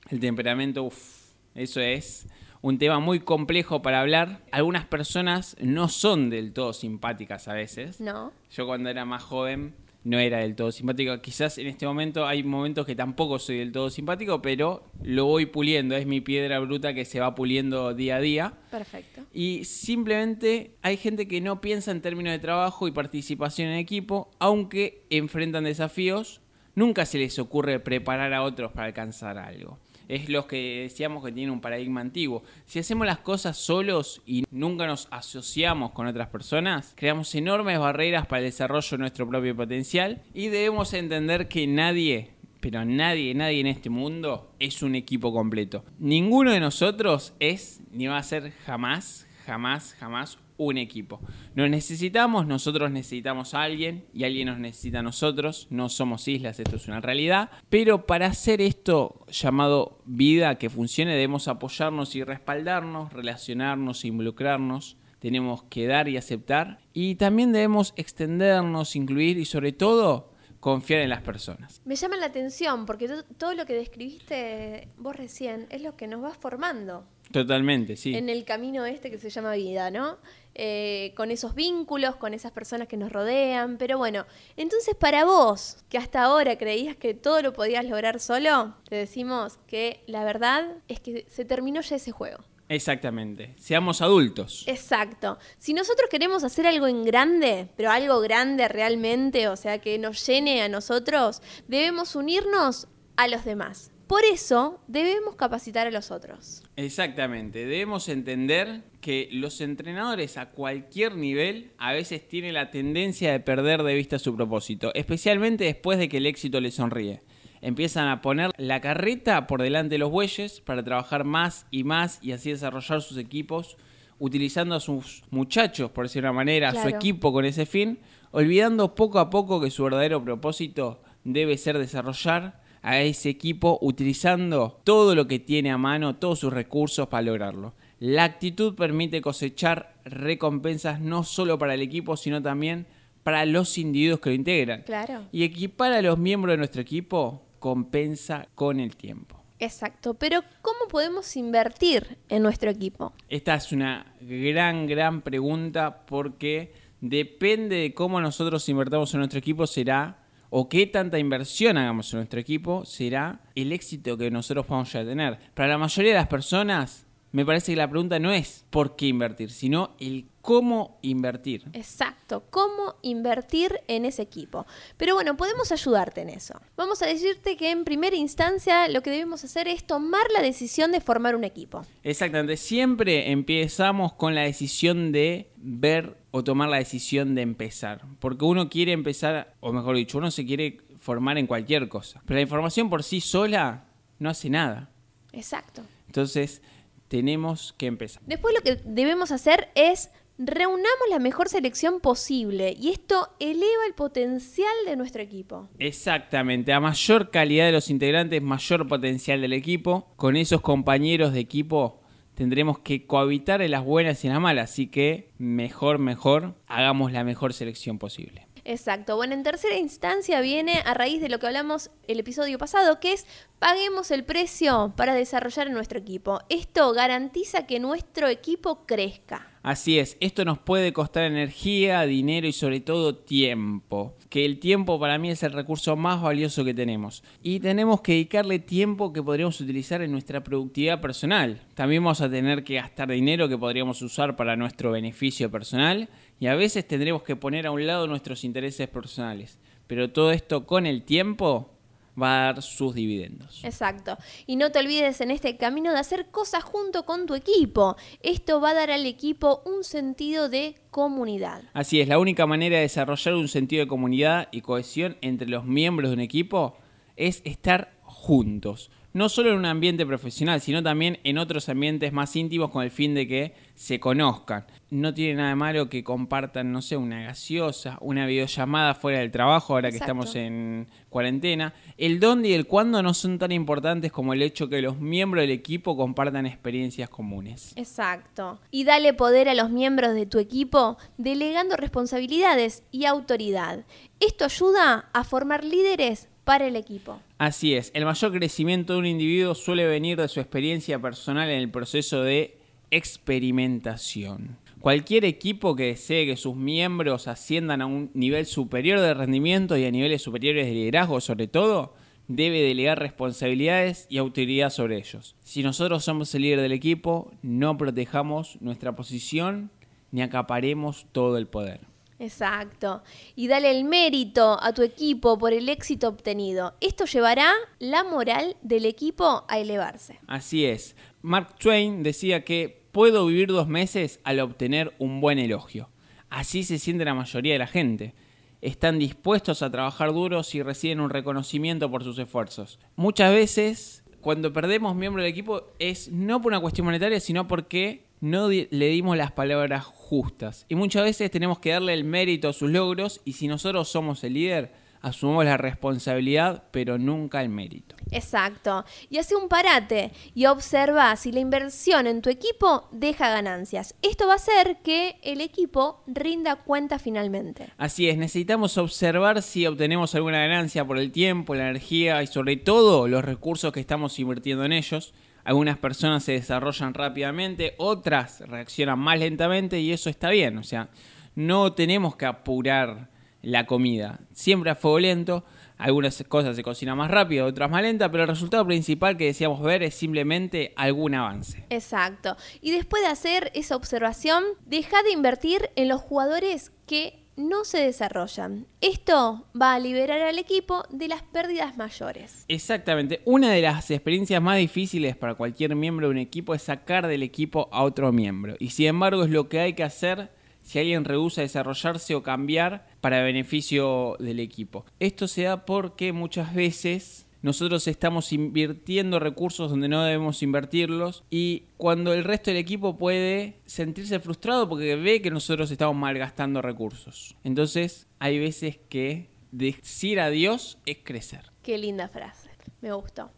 El 0.10 0.20
temperamento, 0.20 0.84
uff, 0.84 1.34
eso 1.56 1.82
es 1.82 2.28
un 2.62 2.78
tema 2.78 3.00
muy 3.00 3.20
complejo 3.20 3.82
para 3.82 4.02
hablar. 4.02 4.42
Algunas 4.52 4.86
personas 4.86 5.56
no 5.62 5.88
son 5.88 6.30
del 6.30 6.52
todo 6.52 6.74
simpáticas 6.74 7.48
a 7.48 7.54
veces. 7.54 8.02
No. 8.02 8.32
Yo 8.52 8.66
cuando 8.66 8.90
era 8.90 9.06
más 9.06 9.24
joven 9.24 9.74
no 10.04 10.18
era 10.18 10.40
del 10.40 10.56
todo 10.56 10.72
simpático. 10.72 11.22
Quizás 11.22 11.58
en 11.58 11.68
este 11.68 11.86
momento 11.86 12.26
hay 12.26 12.44
momentos 12.44 12.86
que 12.86 12.96
tampoco 12.96 13.38
soy 13.38 13.60
del 13.60 13.72
todo 13.72 13.90
simpático, 13.90 14.42
pero 14.42 14.84
lo 15.04 15.26
voy 15.26 15.46
puliendo. 15.46 15.96
Es 15.96 16.06
mi 16.06 16.22
piedra 16.22 16.60
bruta 16.60 16.94
que 16.94 17.06
se 17.06 17.20
va 17.20 17.36
puliendo 17.36 17.94
día 17.94 18.16
a 18.16 18.20
día. 18.20 18.54
Perfecto. 18.72 19.22
Y 19.34 19.66
simplemente 19.66 20.72
hay 20.82 20.98
gente 20.98 21.28
que 21.28 21.42
no 21.42 21.62
piensa 21.62 21.92
en 21.92 22.02
términos 22.02 22.32
de 22.32 22.40
trabajo 22.40 22.88
y 22.88 22.92
participación 22.92 23.70
en 23.70 23.78
equipo, 23.78 24.32
aunque 24.40 25.04
enfrentan 25.10 25.66
desafíos. 25.66 26.42
Nunca 26.76 27.06
se 27.06 27.18
les 27.18 27.38
ocurre 27.40 27.80
preparar 27.80 28.34
a 28.34 28.42
otros 28.44 28.72
para 28.72 28.88
alcanzar 28.88 29.38
algo 29.38 29.78
es 30.10 30.28
lo 30.28 30.48
que 30.48 30.82
decíamos 30.84 31.24
que 31.24 31.32
tiene 31.32 31.52
un 31.52 31.62
paradigma 31.62 32.02
antiguo. 32.02 32.44
Si 32.66 32.80
hacemos 32.80 33.08
las 33.08 33.20
cosas 33.20 33.56
solos 33.56 34.22
y 34.26 34.44
nunca 34.52 34.86
nos 34.88 35.08
asociamos 35.12 35.92
con 35.92 36.08
otras 36.08 36.28
personas, 36.28 36.94
creamos 36.98 37.34
enormes 37.36 37.80
barreras 37.80 38.28
para 38.28 38.40
el 38.40 38.46
desarrollo 38.46 38.90
de 38.92 38.98
nuestro 38.98 39.30
propio 39.30 39.56
potencial 39.56 40.22
y 40.34 40.48
debemos 40.48 40.94
entender 40.94 41.48
que 41.48 41.66
nadie 41.68 42.32
pero 42.60 42.84
nadie, 42.84 43.34
nadie 43.34 43.62
en 43.62 43.68
este 43.68 43.90
mundo 43.90 44.54
es 44.60 44.84
un 44.84 44.96
equipo 44.96 45.32
completo. 45.32 45.86
Ninguno 45.98 46.52
de 46.52 46.60
nosotros 46.60 47.34
es, 47.40 47.80
ni 47.92 48.08
va 48.08 48.18
a 48.18 48.24
ser 48.24 48.52
jamás, 48.66 49.26
jamás, 49.46 49.96
jamás 49.98 50.38
un 50.60 50.78
equipo. 50.78 51.22
Nos 51.56 51.70
necesitamos, 51.70 52.46
nosotros 52.46 52.92
necesitamos 52.92 53.54
a 53.54 53.64
alguien 53.64 54.06
y 54.14 54.26
alguien 54.26 54.48
nos 54.48 54.60
necesita 54.60 55.00
a 55.00 55.04
nosotros. 55.04 55.68
No 55.72 55.90
somos 55.90 56.28
islas, 56.28 56.60
esto 56.60 56.76
es 56.76 56.88
una 56.88 57.02
realidad. 57.02 57.50
Pero 57.70 58.06
para 58.06 58.28
hacer 58.28 58.62
esto 58.62 59.26
llamado 59.32 60.02
vida 60.06 60.60
que 60.60 60.70
funcione 60.70 61.12
debemos 61.12 61.48
apoyarnos 61.48 62.14
y 62.16 62.24
respaldarnos, 62.24 63.12
relacionarnos, 63.14 64.06
involucrarnos. 64.06 64.98
Tenemos 65.20 65.64
que 65.64 65.88
dar 65.88 66.10
y 66.10 66.18
aceptar. 66.18 66.80
Y 66.94 67.16
también 67.16 67.52
debemos 67.54 67.94
extendernos, 67.96 68.96
incluir 68.96 69.38
y 69.38 69.46
sobre 69.46 69.72
todo 69.72 70.34
confiar 70.60 71.02
en 71.02 71.10
las 71.10 71.22
personas. 71.22 71.82
Me 71.86 71.96
llama 71.96 72.18
la 72.18 72.26
atención 72.26 72.86
porque 72.86 73.10
todo 73.38 73.54
lo 73.54 73.66
que 73.66 73.74
describiste 73.74 74.90
vos 74.98 75.16
recién 75.16 75.68
es 75.70 75.82
lo 75.82 75.96
que 75.96 76.08
nos 76.08 76.24
va 76.24 76.34
formando. 76.34 77.06
Totalmente, 77.32 77.96
sí. 77.96 78.16
En 78.16 78.30
el 78.30 78.44
camino 78.44 78.86
este 78.86 79.12
que 79.12 79.20
se 79.20 79.30
llama 79.30 79.54
vida, 79.54 79.92
¿no? 79.92 80.18
Eh, 80.62 81.14
con 81.16 81.32
esos 81.32 81.56
vínculos, 81.56 82.18
con 82.18 82.34
esas 82.34 82.52
personas 82.52 82.90
que 82.90 82.98
nos 82.98 83.14
rodean. 83.14 83.78
Pero 83.78 83.98
bueno, 83.98 84.26
entonces 84.58 84.94
para 84.94 85.24
vos, 85.24 85.78
que 85.88 85.98
hasta 85.98 86.22
ahora 86.22 86.58
creías 86.58 86.98
que 86.98 87.14
todo 87.14 87.42
lo 87.42 87.54
podías 87.54 87.86
lograr 87.86 88.20
solo, 88.20 88.76
te 88.90 88.98
decimos 88.98 89.58
que 89.68 90.04
la 90.06 90.26
verdad 90.26 90.66
es 90.90 91.00
que 91.00 91.26
se 91.30 91.46
terminó 91.46 91.80
ya 91.80 91.96
ese 91.96 92.12
juego. 92.12 92.40
Exactamente. 92.68 93.56
Seamos 93.58 94.02
adultos. 94.02 94.66
Exacto. 94.68 95.38
Si 95.58 95.74
nosotros 95.74 96.10
queremos 96.10 96.44
hacer 96.44 96.68
algo 96.68 96.88
en 96.88 97.06
grande, 97.06 97.70
pero 97.78 97.90
algo 97.90 98.20
grande 98.20 98.68
realmente, 98.68 99.48
o 99.48 99.56
sea, 99.56 99.80
que 99.80 99.98
nos 99.98 100.28
llene 100.28 100.62
a 100.62 100.68
nosotros, 100.68 101.42
debemos 101.70 102.18
unirnos 102.18 102.90
a 103.16 103.30
los 103.30 103.46
demás. 103.46 103.92
Por 104.10 104.26
eso 104.26 104.82
debemos 104.88 105.36
capacitar 105.36 105.86
a 105.86 105.92
los 105.92 106.10
otros. 106.10 106.64
Exactamente, 106.76 107.60
debemos 107.60 108.10
entender 108.10 108.82
que 109.02 109.30
los 109.32 109.62
entrenadores 109.62 110.36
a 110.38 110.50
cualquier 110.50 111.16
nivel 111.16 111.74
a 111.78 111.94
veces 111.94 112.28
tienen 112.28 112.56
la 112.56 112.72
tendencia 112.72 113.32
de 113.32 113.40
perder 113.40 113.84
de 113.84 113.94
vista 113.94 114.18
su 114.18 114.36
propósito, 114.36 114.92
especialmente 114.96 115.66
después 115.66 116.00
de 116.00 116.10
que 116.10 116.18
el 116.18 116.26
éxito 116.26 116.60
les 116.60 116.74
sonríe. 116.74 117.22
Empiezan 117.62 118.08
a 118.08 118.24
poner 118.24 118.50
la 118.58 118.82
carreta 118.82 119.46
por 119.46 119.62
delante 119.62 119.94
de 119.94 120.00
los 120.00 120.10
bueyes 120.10 120.60
para 120.60 120.84
trabajar 120.84 121.24
más 121.24 121.68
y 121.70 121.84
más 121.84 122.18
y 122.24 122.32
así 122.32 122.50
desarrollar 122.50 123.04
sus 123.04 123.20
equipos, 123.20 123.78
utilizando 124.18 124.74
a 124.74 124.80
sus 124.80 125.22
muchachos, 125.30 125.92
por 125.92 126.06
decir 126.06 126.24
una 126.24 126.34
manera, 126.34 126.70
a 126.70 126.82
su 126.82 126.88
equipo 126.88 127.32
con 127.32 127.46
ese 127.46 127.68
fin, 127.68 128.00
olvidando 128.32 128.96
poco 128.96 129.20
a 129.20 129.30
poco 129.30 129.62
que 129.62 129.70
su 129.70 129.84
verdadero 129.84 130.24
propósito 130.24 131.04
debe 131.24 131.60
ser 131.60 131.78
desarrollar 131.78 132.59
a 132.82 133.00
ese 133.02 133.30
equipo 133.30 133.78
utilizando 133.82 134.80
todo 134.84 135.16
lo 135.16 135.28
que 135.28 135.40
tiene 135.40 135.72
a 135.72 135.78
mano, 135.78 136.16
todos 136.16 136.40
sus 136.40 136.54
recursos 136.54 137.08
para 137.08 137.24
lograrlo. 137.24 137.74
La 138.00 138.24
actitud 138.24 138.76
permite 138.76 139.22
cosechar 139.22 139.96
recompensas 140.06 141.02
no 141.02 141.24
solo 141.24 141.58
para 141.58 141.74
el 141.74 141.82
equipo, 141.82 142.16
sino 142.16 142.42
también 142.42 142.88
para 143.24 143.46
los 143.46 143.78
individuos 143.78 144.22
que 144.22 144.30
lo 144.30 144.36
integran. 144.36 144.84
Claro. 144.84 145.26
Y 145.32 145.44
equipar 145.44 145.92
a 145.92 146.02
los 146.02 146.18
miembros 146.18 146.54
de 146.54 146.58
nuestro 146.58 146.82
equipo 146.82 147.44
compensa 147.60 148.48
con 148.56 148.80
el 148.80 148.96
tiempo. 148.96 149.40
Exacto, 149.60 150.14
pero 150.14 150.42
¿cómo 150.62 150.88
podemos 150.90 151.36
invertir 151.36 152.18
en 152.30 152.44
nuestro 152.44 152.72
equipo? 152.72 153.12
Esta 153.28 153.56
es 153.56 153.74
una 153.74 154.14
gran, 154.22 154.88
gran 154.88 155.22
pregunta 155.22 156.06
porque 156.06 156.72
depende 157.02 157.76
de 157.76 157.94
cómo 157.94 158.22
nosotros 158.22 158.68
invertamos 158.70 159.14
en 159.14 159.20
nuestro 159.20 159.40
equipo 159.40 159.68
será 159.68 160.29
o 160.50 160.70
qué 160.70 160.88
tanta 160.88 161.20
inversión 161.20 161.78
hagamos 161.78 162.12
en 162.14 162.20
nuestro 162.20 162.40
equipo 162.40 162.86
será 162.86 163.42
el 163.56 163.72
éxito 163.72 164.18
que 164.18 164.32
nosotros 164.32 164.68
vamos 164.68 164.94
a 164.96 165.06
tener. 165.06 165.40
Para 165.54 165.70
la 165.70 165.78
mayoría 165.78 166.12
de 166.14 166.18
las 166.18 166.28
personas, 166.28 167.06
me 167.32 167.46
parece 167.46 167.74
que 167.74 167.76
la 167.76 167.90
pregunta 167.90 168.18
no 168.18 168.32
es 168.32 168.66
por 168.70 168.96
qué 168.96 169.06
invertir, 169.06 169.52
sino 169.52 169.92
el 170.00 170.28
cómo 170.42 170.98
invertir. 171.04 171.66
Exacto, 171.74 172.44
cómo 172.50 172.96
invertir 173.04 173.82
en 173.88 174.06
ese 174.06 174.24
equipo. 174.24 174.66
Pero 174.98 175.14
bueno, 175.14 175.38
podemos 175.38 175.72
ayudarte 175.72 176.22
en 176.22 176.30
eso. 176.30 176.60
Vamos 176.76 177.04
a 177.04 177.06
decirte 177.06 177.56
que 177.56 177.70
en 177.70 177.84
primera 177.84 178.16
instancia 178.16 178.88
lo 178.88 179.04
que 179.04 179.12
debemos 179.12 179.44
hacer 179.44 179.68
es 179.68 179.86
tomar 179.86 180.26
la 180.34 180.42
decisión 180.42 180.92
de 180.92 181.02
formar 181.02 181.36
un 181.36 181.44
equipo. 181.44 181.86
Exactamente, 182.02 182.58
siempre 182.58 183.32
empezamos 183.32 184.14
con 184.14 184.34
la 184.34 184.42
decisión 184.42 185.12
de 185.12 185.52
ver 185.58 186.18
o 186.32 186.44
tomar 186.44 186.70
la 186.70 186.78
decisión 186.78 187.36
de 187.36 187.42
empezar. 187.42 188.06
Porque 188.20 188.46
uno 188.46 188.70
quiere 188.70 188.92
empezar, 188.92 189.56
o 189.60 189.74
mejor 189.74 189.96
dicho, 189.96 190.18
uno 190.18 190.32
se 190.32 190.46
quiere 190.46 190.82
formar 191.00 191.38
en 191.38 191.48
cualquier 191.48 191.90
cosa. 191.90 192.22
Pero 192.26 192.36
la 192.36 192.42
información 192.42 192.90
por 192.90 193.04
sí 193.04 193.22
sola 193.22 193.86
no 194.20 194.30
hace 194.30 194.50
nada. 194.50 194.90
Exacto. 195.32 195.82
Entonces, 196.08 196.62
tenemos 197.08 197.74
que 197.78 197.88
empezar. 197.88 198.22
Después 198.26 198.54
lo 198.54 198.62
que 198.62 198.82
debemos 198.86 199.32
hacer 199.32 199.70
es 199.76 200.10
reunamos 200.40 201.10
la 201.10 201.20
mejor 201.20 201.50
selección 201.50 202.00
posible 202.00 202.74
y 202.80 202.90
esto 202.90 203.30
eleva 203.42 203.86
el 203.86 203.94
potencial 203.94 204.74
de 204.86 204.96
nuestro 204.96 205.22
equipo. 205.22 205.68
Exactamente, 205.80 206.72
a 206.72 206.80
mayor 206.80 207.30
calidad 207.30 207.66
de 207.66 207.74
los 207.74 207.90
integrantes, 207.90 208.42
mayor 208.42 208.88
potencial 208.88 209.42
del 209.42 209.54
equipo. 209.54 210.08
Con 210.16 210.38
esos 210.38 210.62
compañeros 210.62 211.34
de 211.34 211.42
equipo 211.42 211.99
tendremos 212.40 212.80
que 212.80 213.06
cohabitar 213.06 213.62
en 213.62 213.72
las 213.72 213.84
buenas 213.84 214.24
y 214.24 214.28
en 214.28 214.34
las 214.34 214.42
malas, 214.42 214.72
así 214.72 214.88
que 214.88 215.30
mejor, 215.40 216.00
mejor, 216.00 216.56
hagamos 216.68 217.12
la 217.12 217.26
mejor 217.26 217.54
selección 217.54 218.00
posible. 218.00 218.48
Exacto. 218.64 219.18
Bueno, 219.18 219.34
en 219.34 219.44
tercera 219.44 219.76
instancia 219.76 220.40
viene 220.40 220.82
a 220.86 220.94
raíz 220.94 221.22
de 221.22 221.28
lo 221.28 221.40
que 221.40 221.48
hablamos 221.48 221.92
el 222.08 222.18
episodio 222.18 222.58
pasado, 222.58 223.02
que 223.02 223.12
es 223.12 223.28
paguemos 223.60 224.10
el 224.10 224.24
precio 224.24 224.94
para 224.96 225.16
desarrollar 225.16 225.70
nuestro 225.70 226.00
equipo. 226.00 226.40
Esto 226.48 226.94
garantiza 226.94 227.68
que 227.68 227.82
nuestro 227.82 228.30
equipo 228.30 228.86
crezca. 228.86 229.49
Así 229.62 230.00
es, 230.00 230.16
esto 230.22 230.46
nos 230.46 230.58
puede 230.58 230.94
costar 230.94 231.26
energía, 231.26 232.04
dinero 232.04 232.48
y 232.48 232.54
sobre 232.54 232.80
todo 232.80 233.16
tiempo. 233.16 234.16
Que 234.30 234.46
el 234.46 234.60
tiempo 234.60 235.00
para 235.00 235.18
mí 235.18 235.32
es 235.32 235.44
el 235.44 235.52
recurso 235.52 235.98
más 235.98 236.22
valioso 236.22 236.64
que 236.64 236.74
tenemos. 236.74 237.24
Y 237.44 237.60
tenemos 237.60 238.00
que 238.02 238.14
dedicarle 238.14 238.60
tiempo 238.60 239.12
que 239.12 239.22
podríamos 239.22 239.60
utilizar 239.60 240.02
en 240.02 240.12
nuestra 240.12 240.44
productividad 240.44 241.02
personal. 241.02 241.60
También 241.74 242.04
vamos 242.04 242.22
a 242.22 242.30
tener 242.30 242.64
que 242.64 242.76
gastar 242.76 243.10
dinero 243.10 243.50
que 243.50 243.58
podríamos 243.58 244.02
usar 244.02 244.36
para 244.36 244.56
nuestro 244.56 244.92
beneficio 244.92 245.52
personal. 245.52 246.08
Y 246.40 246.48
a 246.48 246.56
veces 246.56 246.88
tendremos 246.88 247.24
que 247.24 247.36
poner 247.36 247.68
a 247.68 247.72
un 247.72 247.86
lado 247.86 248.08
nuestros 248.08 248.46
intereses 248.46 248.88
personales. 248.88 249.60
Pero 249.88 250.12
todo 250.12 250.32
esto 250.32 250.66
con 250.66 250.86
el 250.86 251.04
tiempo 251.04 251.79
va 252.22 252.50
a 252.50 252.54
dar 252.54 252.62
sus 252.62 252.94
dividendos. 252.94 253.64
Exacto. 253.64 254.18
Y 254.46 254.56
no 254.56 254.72
te 254.72 254.80
olvides 254.80 255.22
en 255.22 255.32
este 255.32 255.58
camino 255.58 255.92
de 255.92 256.00
hacer 256.00 256.28
cosas 256.32 256.64
junto 256.64 257.06
con 257.06 257.26
tu 257.26 257.36
equipo. 257.36 257.96
Esto 258.22 258.62
va 258.62 258.72
a 258.72 258.74
dar 258.74 258.92
al 258.92 259.06
equipo 259.06 259.62
un 259.66 259.84
sentido 259.84 260.50
de 260.50 260.76
comunidad. 260.92 261.64
Así 261.74 262.02
es, 262.02 262.08
la 262.08 262.20
única 262.20 262.46
manera 262.46 262.78
de 262.78 262.84
desarrollar 262.84 263.36
un 263.36 263.48
sentido 263.48 263.84
de 263.84 263.88
comunidad 263.88 264.48
y 264.52 264.62
cohesión 264.62 265.18
entre 265.22 265.48
los 265.48 265.66
miembros 265.66 266.10
de 266.10 266.16
un 266.16 266.22
equipo 266.22 266.78
es 267.16 267.42
estar 267.46 267.94
juntos. 268.04 268.92
No 269.12 269.28
solo 269.28 269.50
en 269.50 269.58
un 269.58 269.66
ambiente 269.66 270.06
profesional, 270.06 270.62
sino 270.62 270.84
también 270.84 271.20
en 271.24 271.40
otros 271.40 271.68
ambientes 271.68 272.14
más 272.14 272.36
íntimos 272.36 272.70
con 272.70 272.84
el 272.84 272.92
fin 272.92 273.16
de 273.16 273.28
que 273.28 273.54
se 273.74 274.00
conozcan. 274.00 274.66
No 274.92 275.14
tiene 275.14 275.36
nada 275.36 275.50
de 275.50 275.56
malo 275.56 275.90
que 275.90 276.04
compartan, 276.04 276.72
no 276.72 276.82
sé, 276.82 276.98
una 276.98 277.24
gaseosa, 277.24 277.98
una 278.02 278.26
videollamada 278.26 278.94
fuera 278.94 279.20
del 279.20 279.32
trabajo, 279.32 279.74
ahora 279.74 279.90
que 279.90 279.98
estamos 279.98 280.36
en 280.36 280.88
cuarentena. 281.10 281.74
El 281.98 282.20
dónde 282.20 282.50
y 282.50 282.54
el 282.54 282.68
cuándo 282.68 283.02
no 283.02 283.14
son 283.14 283.40
tan 283.40 283.52
importantes 283.52 284.12
como 284.12 284.34
el 284.34 284.42
hecho 284.42 284.70
que 284.70 284.82
los 284.82 285.00
miembros 285.00 285.42
del 285.42 285.52
equipo 285.52 285.98
compartan 285.98 286.46
experiencias 286.46 287.10
comunes. 287.10 287.74
Exacto. 287.78 288.60
Y 288.70 288.84
dale 288.84 289.14
poder 289.14 289.50
a 289.50 289.56
los 289.56 289.72
miembros 289.72 290.14
de 290.14 290.26
tu 290.26 290.40
equipo 290.40 290.98
delegando 291.18 291.78
responsabilidades 291.78 292.84
y 292.92 293.06
autoridad. 293.06 293.86
Esto 294.20 294.46
ayuda 294.46 295.10
a 295.14 295.24
formar 295.24 295.64
líderes 295.64 296.28
para 296.50 296.66
el 296.66 296.76
equipo. 296.76 297.22
Así 297.38 297.76
es, 297.76 297.92
el 297.94 298.06
mayor 298.06 298.32
crecimiento 298.32 298.94
de 298.94 299.00
un 299.00 299.06
individuo 299.06 299.54
suele 299.54 299.86
venir 299.86 300.18
de 300.18 300.28
su 300.28 300.40
experiencia 300.40 300.98
personal 300.98 301.48
en 301.48 301.60
el 301.60 301.70
proceso 301.70 302.24
de 302.24 302.58
experimentación. 302.90 304.58
Cualquier 304.80 305.26
equipo 305.26 305.76
que 305.76 305.84
desee 305.84 306.26
que 306.26 306.38
sus 306.38 306.56
miembros 306.56 307.28
asciendan 307.28 307.84
a 307.84 307.86
un 307.86 308.10
nivel 308.16 308.48
superior 308.48 309.00
de 309.00 309.14
rendimiento 309.14 309.78
y 309.78 309.86
a 309.86 309.92
niveles 309.92 310.24
superiores 310.24 310.66
de 310.66 310.74
liderazgo 310.74 311.22
sobre 311.22 311.46
todo, 311.46 311.94
debe 312.28 312.62
delegar 312.64 312.98
responsabilidades 312.98 314.08
y 314.10 314.18
autoridad 314.18 314.72
sobre 314.72 314.98
ellos. 314.98 315.36
Si 315.44 315.62
nosotros 315.62 316.04
somos 316.04 316.34
el 316.34 316.42
líder 316.42 316.62
del 316.62 316.72
equipo, 316.72 317.32
no 317.44 317.78
protejamos 317.78 318.60
nuestra 318.60 318.96
posición 318.96 319.70
ni 320.12 320.24
acaparemos 320.24 321.06
todo 321.12 321.38
el 321.38 321.46
poder. 321.46 321.82
Exacto. 322.20 323.02
Y 323.36 323.48
dale 323.48 323.72
el 323.72 323.86
mérito 323.86 324.62
a 324.62 324.74
tu 324.74 324.84
equipo 324.84 325.38
por 325.38 325.54
el 325.54 325.70
éxito 325.70 326.10
obtenido. 326.10 326.76
Esto 326.82 327.06
llevará 327.06 327.54
la 327.80 328.04
moral 328.04 328.58
del 328.62 328.86
equipo 328.86 329.46
a 329.48 329.58
elevarse. 329.60 330.20
Así 330.28 330.66
es. 330.66 330.96
Mark 331.22 331.56
Twain 331.58 332.04
decía 332.04 332.44
que 332.44 332.84
puedo 332.92 333.26
vivir 333.26 333.48
dos 333.48 333.68
meses 333.68 334.20
al 334.24 334.40
obtener 334.42 334.94
un 335.00 335.22
buen 335.22 335.40
elogio. 335.40 335.90
Así 336.30 336.64
se 336.64 336.78
siente 336.78 337.06
la 337.06 337.14
mayoría 337.14 337.54
de 337.54 337.60
la 337.60 337.68
gente. 337.68 338.14
Están 338.62 339.00
dispuestos 339.00 339.62
a 339.62 339.72
trabajar 339.72 340.14
duro 340.14 340.44
si 340.44 340.62
reciben 340.62 341.00
un 341.00 341.10
reconocimiento 341.10 341.90
por 341.90 342.04
sus 342.04 342.20
esfuerzos. 342.20 342.80
Muchas 342.98 343.34
veces, 343.34 344.04
cuando 344.20 344.52
perdemos 344.52 344.96
miembros 344.96 345.24
del 345.24 345.32
equipo, 345.32 345.64
es 345.80 346.12
no 346.12 346.42
por 346.42 346.52
una 346.52 346.60
cuestión 346.60 346.86
monetaria, 346.86 347.22
sino 347.22 347.48
porque 347.48 348.09
no 348.22 348.50
le 348.50 348.88
dimos 348.88 349.18
las 349.18 349.32
palabras 349.32 349.86
justas. 349.86 350.66
Y 350.70 350.76
muchas 350.76 351.04
veces 351.04 351.32
tenemos 351.32 351.60
que 351.60 351.72
darle 351.72 351.94
el 351.94 352.04
mérito 352.04 352.50
a 352.50 352.54
sus 352.54 352.70
logros 352.70 353.22
y 353.26 353.34
si 353.34 353.48
nosotros 353.48 353.90
somos 353.90 354.24
el 354.24 354.34
líder, 354.34 354.72
asumimos 355.02 355.46
la 355.46 355.58
responsabilidad, 355.58 356.64
pero 356.72 356.98
nunca 356.98 357.42
el 357.42 357.50
mérito. 357.50 357.96
Exacto. 358.12 358.86
Y 359.10 359.18
hace 359.18 359.36
un 359.36 359.48
parate 359.48 360.12
y 360.34 360.46
observa 360.46 361.16
si 361.16 361.32
la 361.32 361.40
inversión 361.40 362.08
en 362.08 362.22
tu 362.22 362.30
equipo 362.30 362.88
deja 362.92 363.30
ganancias. 363.30 363.96
Esto 364.02 364.28
va 364.28 364.34
a 364.34 364.36
hacer 364.38 364.78
que 364.84 365.18
el 365.22 365.42
equipo 365.42 366.04
rinda 366.08 366.56
cuenta 366.58 367.00
finalmente. 367.00 367.70
Así 367.78 368.10
es, 368.10 368.18
necesitamos 368.18 368.78
observar 368.78 369.42
si 369.42 369.66
obtenemos 369.66 370.16
alguna 370.16 370.40
ganancia 370.40 370.86
por 370.86 370.98
el 370.98 371.12
tiempo, 371.12 371.56
la 371.56 371.70
energía 371.70 372.22
y 372.24 372.28
sobre 372.28 372.58
todo 372.58 373.08
los 373.08 373.24
recursos 373.24 373.72
que 373.72 373.80
estamos 373.80 374.18
invirtiendo 374.20 374.66
en 374.66 374.74
ellos. 374.74 375.14
Algunas 375.44 375.78
personas 375.78 376.24
se 376.24 376.34
desarrollan 376.34 376.94
rápidamente, 376.94 377.74
otras 377.78 378.42
reaccionan 378.42 379.00
más 379.00 379.20
lentamente 379.20 379.80
y 379.80 379.92
eso 379.92 380.10
está 380.10 380.30
bien. 380.30 380.58
O 380.58 380.64
sea, 380.64 380.90
no 381.36 381.74
tenemos 381.74 382.16
que 382.16 382.26
apurar 382.26 383.10
la 383.42 383.66
comida. 383.66 384.20
Siempre 384.34 384.72
a 384.72 384.76
fuego 384.76 385.00
lento. 385.00 385.44
Algunas 385.78 386.22
cosas 386.28 386.58
se 386.58 386.64
cocinan 386.64 386.98
más 386.98 387.10
rápido, 387.10 387.46
otras 387.46 387.72
más 387.72 387.82
lenta, 387.82 388.12
pero 388.12 388.24
el 388.24 388.30
resultado 388.30 388.66
principal 388.66 389.16
que 389.16 389.26
decíamos 389.26 389.62
ver 389.62 389.82
es 389.82 389.96
simplemente 389.96 390.74
algún 390.76 391.16
avance. 391.16 391.64
Exacto. 391.70 392.36
Y 392.62 392.72
después 392.72 393.02
de 393.02 393.08
hacer 393.08 393.50
esa 393.56 393.78
observación, 393.78 394.44
deja 394.66 395.02
de 395.04 395.12
invertir 395.12 395.70
en 395.78 395.88
los 395.88 396.02
jugadores 396.02 396.74
que 396.86 397.20
no 397.40 397.64
se 397.64 397.78
desarrollan. 397.78 398.68
Esto 398.82 399.48
va 399.60 399.74
a 399.74 399.80
liberar 399.80 400.20
al 400.20 400.38
equipo 400.38 400.84
de 400.90 401.08
las 401.08 401.24
pérdidas 401.24 401.78
mayores. 401.78 402.44
Exactamente. 402.50 403.22
Una 403.24 403.52
de 403.52 403.62
las 403.62 403.90
experiencias 403.90 404.42
más 404.42 404.58
difíciles 404.58 405.16
para 405.16 405.36
cualquier 405.36 405.74
miembro 405.76 406.08
de 406.08 406.12
un 406.12 406.18
equipo 406.18 406.54
es 406.54 406.64
sacar 406.64 407.08
del 407.08 407.24
equipo 407.24 407.70
a 407.72 407.84
otro 407.84 408.12
miembro. 408.12 408.56
Y 408.60 408.72
sin 408.72 408.88
embargo 408.88 409.24
es 409.24 409.30
lo 409.30 409.48
que 409.48 409.62
hay 409.62 409.74
que 409.74 409.84
hacer 409.84 410.30
si 410.62 410.80
alguien 410.80 411.06
rehúsa 411.06 411.42
desarrollarse 411.42 412.14
o 412.14 412.24
cambiar 412.24 412.89
para 413.02 413.24
beneficio 413.24 414.16
del 414.20 414.40
equipo. 414.40 414.86
Esto 415.00 415.28
se 415.28 415.44
da 415.44 415.66
porque 415.66 416.14
muchas 416.14 416.54
veces 416.54 417.26
nosotros 417.42 417.88
estamos 417.88 418.34
invirtiendo 418.34 419.20
recursos 419.20 419.70
donde 419.70 419.88
no 419.88 420.04
debemos 420.04 420.44
invertirlos 420.44 421.24
y 421.30 421.64
cuando 421.78 422.14
el 422.14 422.26
resto 422.26 422.52
del 422.52 422.60
equipo 422.60 422.98
puede 422.98 423.56
sentirse 423.66 424.20
frustrado 424.20 424.68
porque 424.68 424.96
ve 424.96 425.22
que 425.22 425.32
nosotros 425.32 425.72
estamos 425.72 425.96
malgastando 425.96 426.62
recursos. 426.62 427.36
Entonces 427.44 428.08
hay 428.20 428.40
veces 428.40 428.78
que 428.90 429.30
decir 429.52 430.20
adiós 430.20 430.80
es 430.86 430.98
crecer. 431.04 431.52
Qué 431.64 431.78
linda 431.78 432.10
frase, 432.10 432.50
me 432.82 432.92
gustó. 432.92 433.32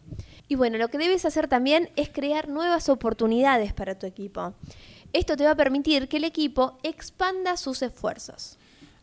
Y 0.47 0.56
bueno, 0.56 0.78
lo 0.78 0.89
que 0.89 0.97
debes 0.97 1.24
hacer 1.26 1.47
también 1.47 1.89
es 1.95 2.10
crear 2.10 2.50
nuevas 2.50 2.89
oportunidades 2.89 3.74
para 3.74 3.97
tu 3.97 4.08
equipo. 4.08 4.54
Esto 5.13 5.38
te 5.38 5.43
va 5.43 5.52
a 5.52 5.56
permitir 5.56 6.08
que 6.08 6.17
el 6.17 6.24
equipo 6.24 6.78
expanda 6.84 7.56
sus 7.58 7.82
esfuerzos. 7.82 8.58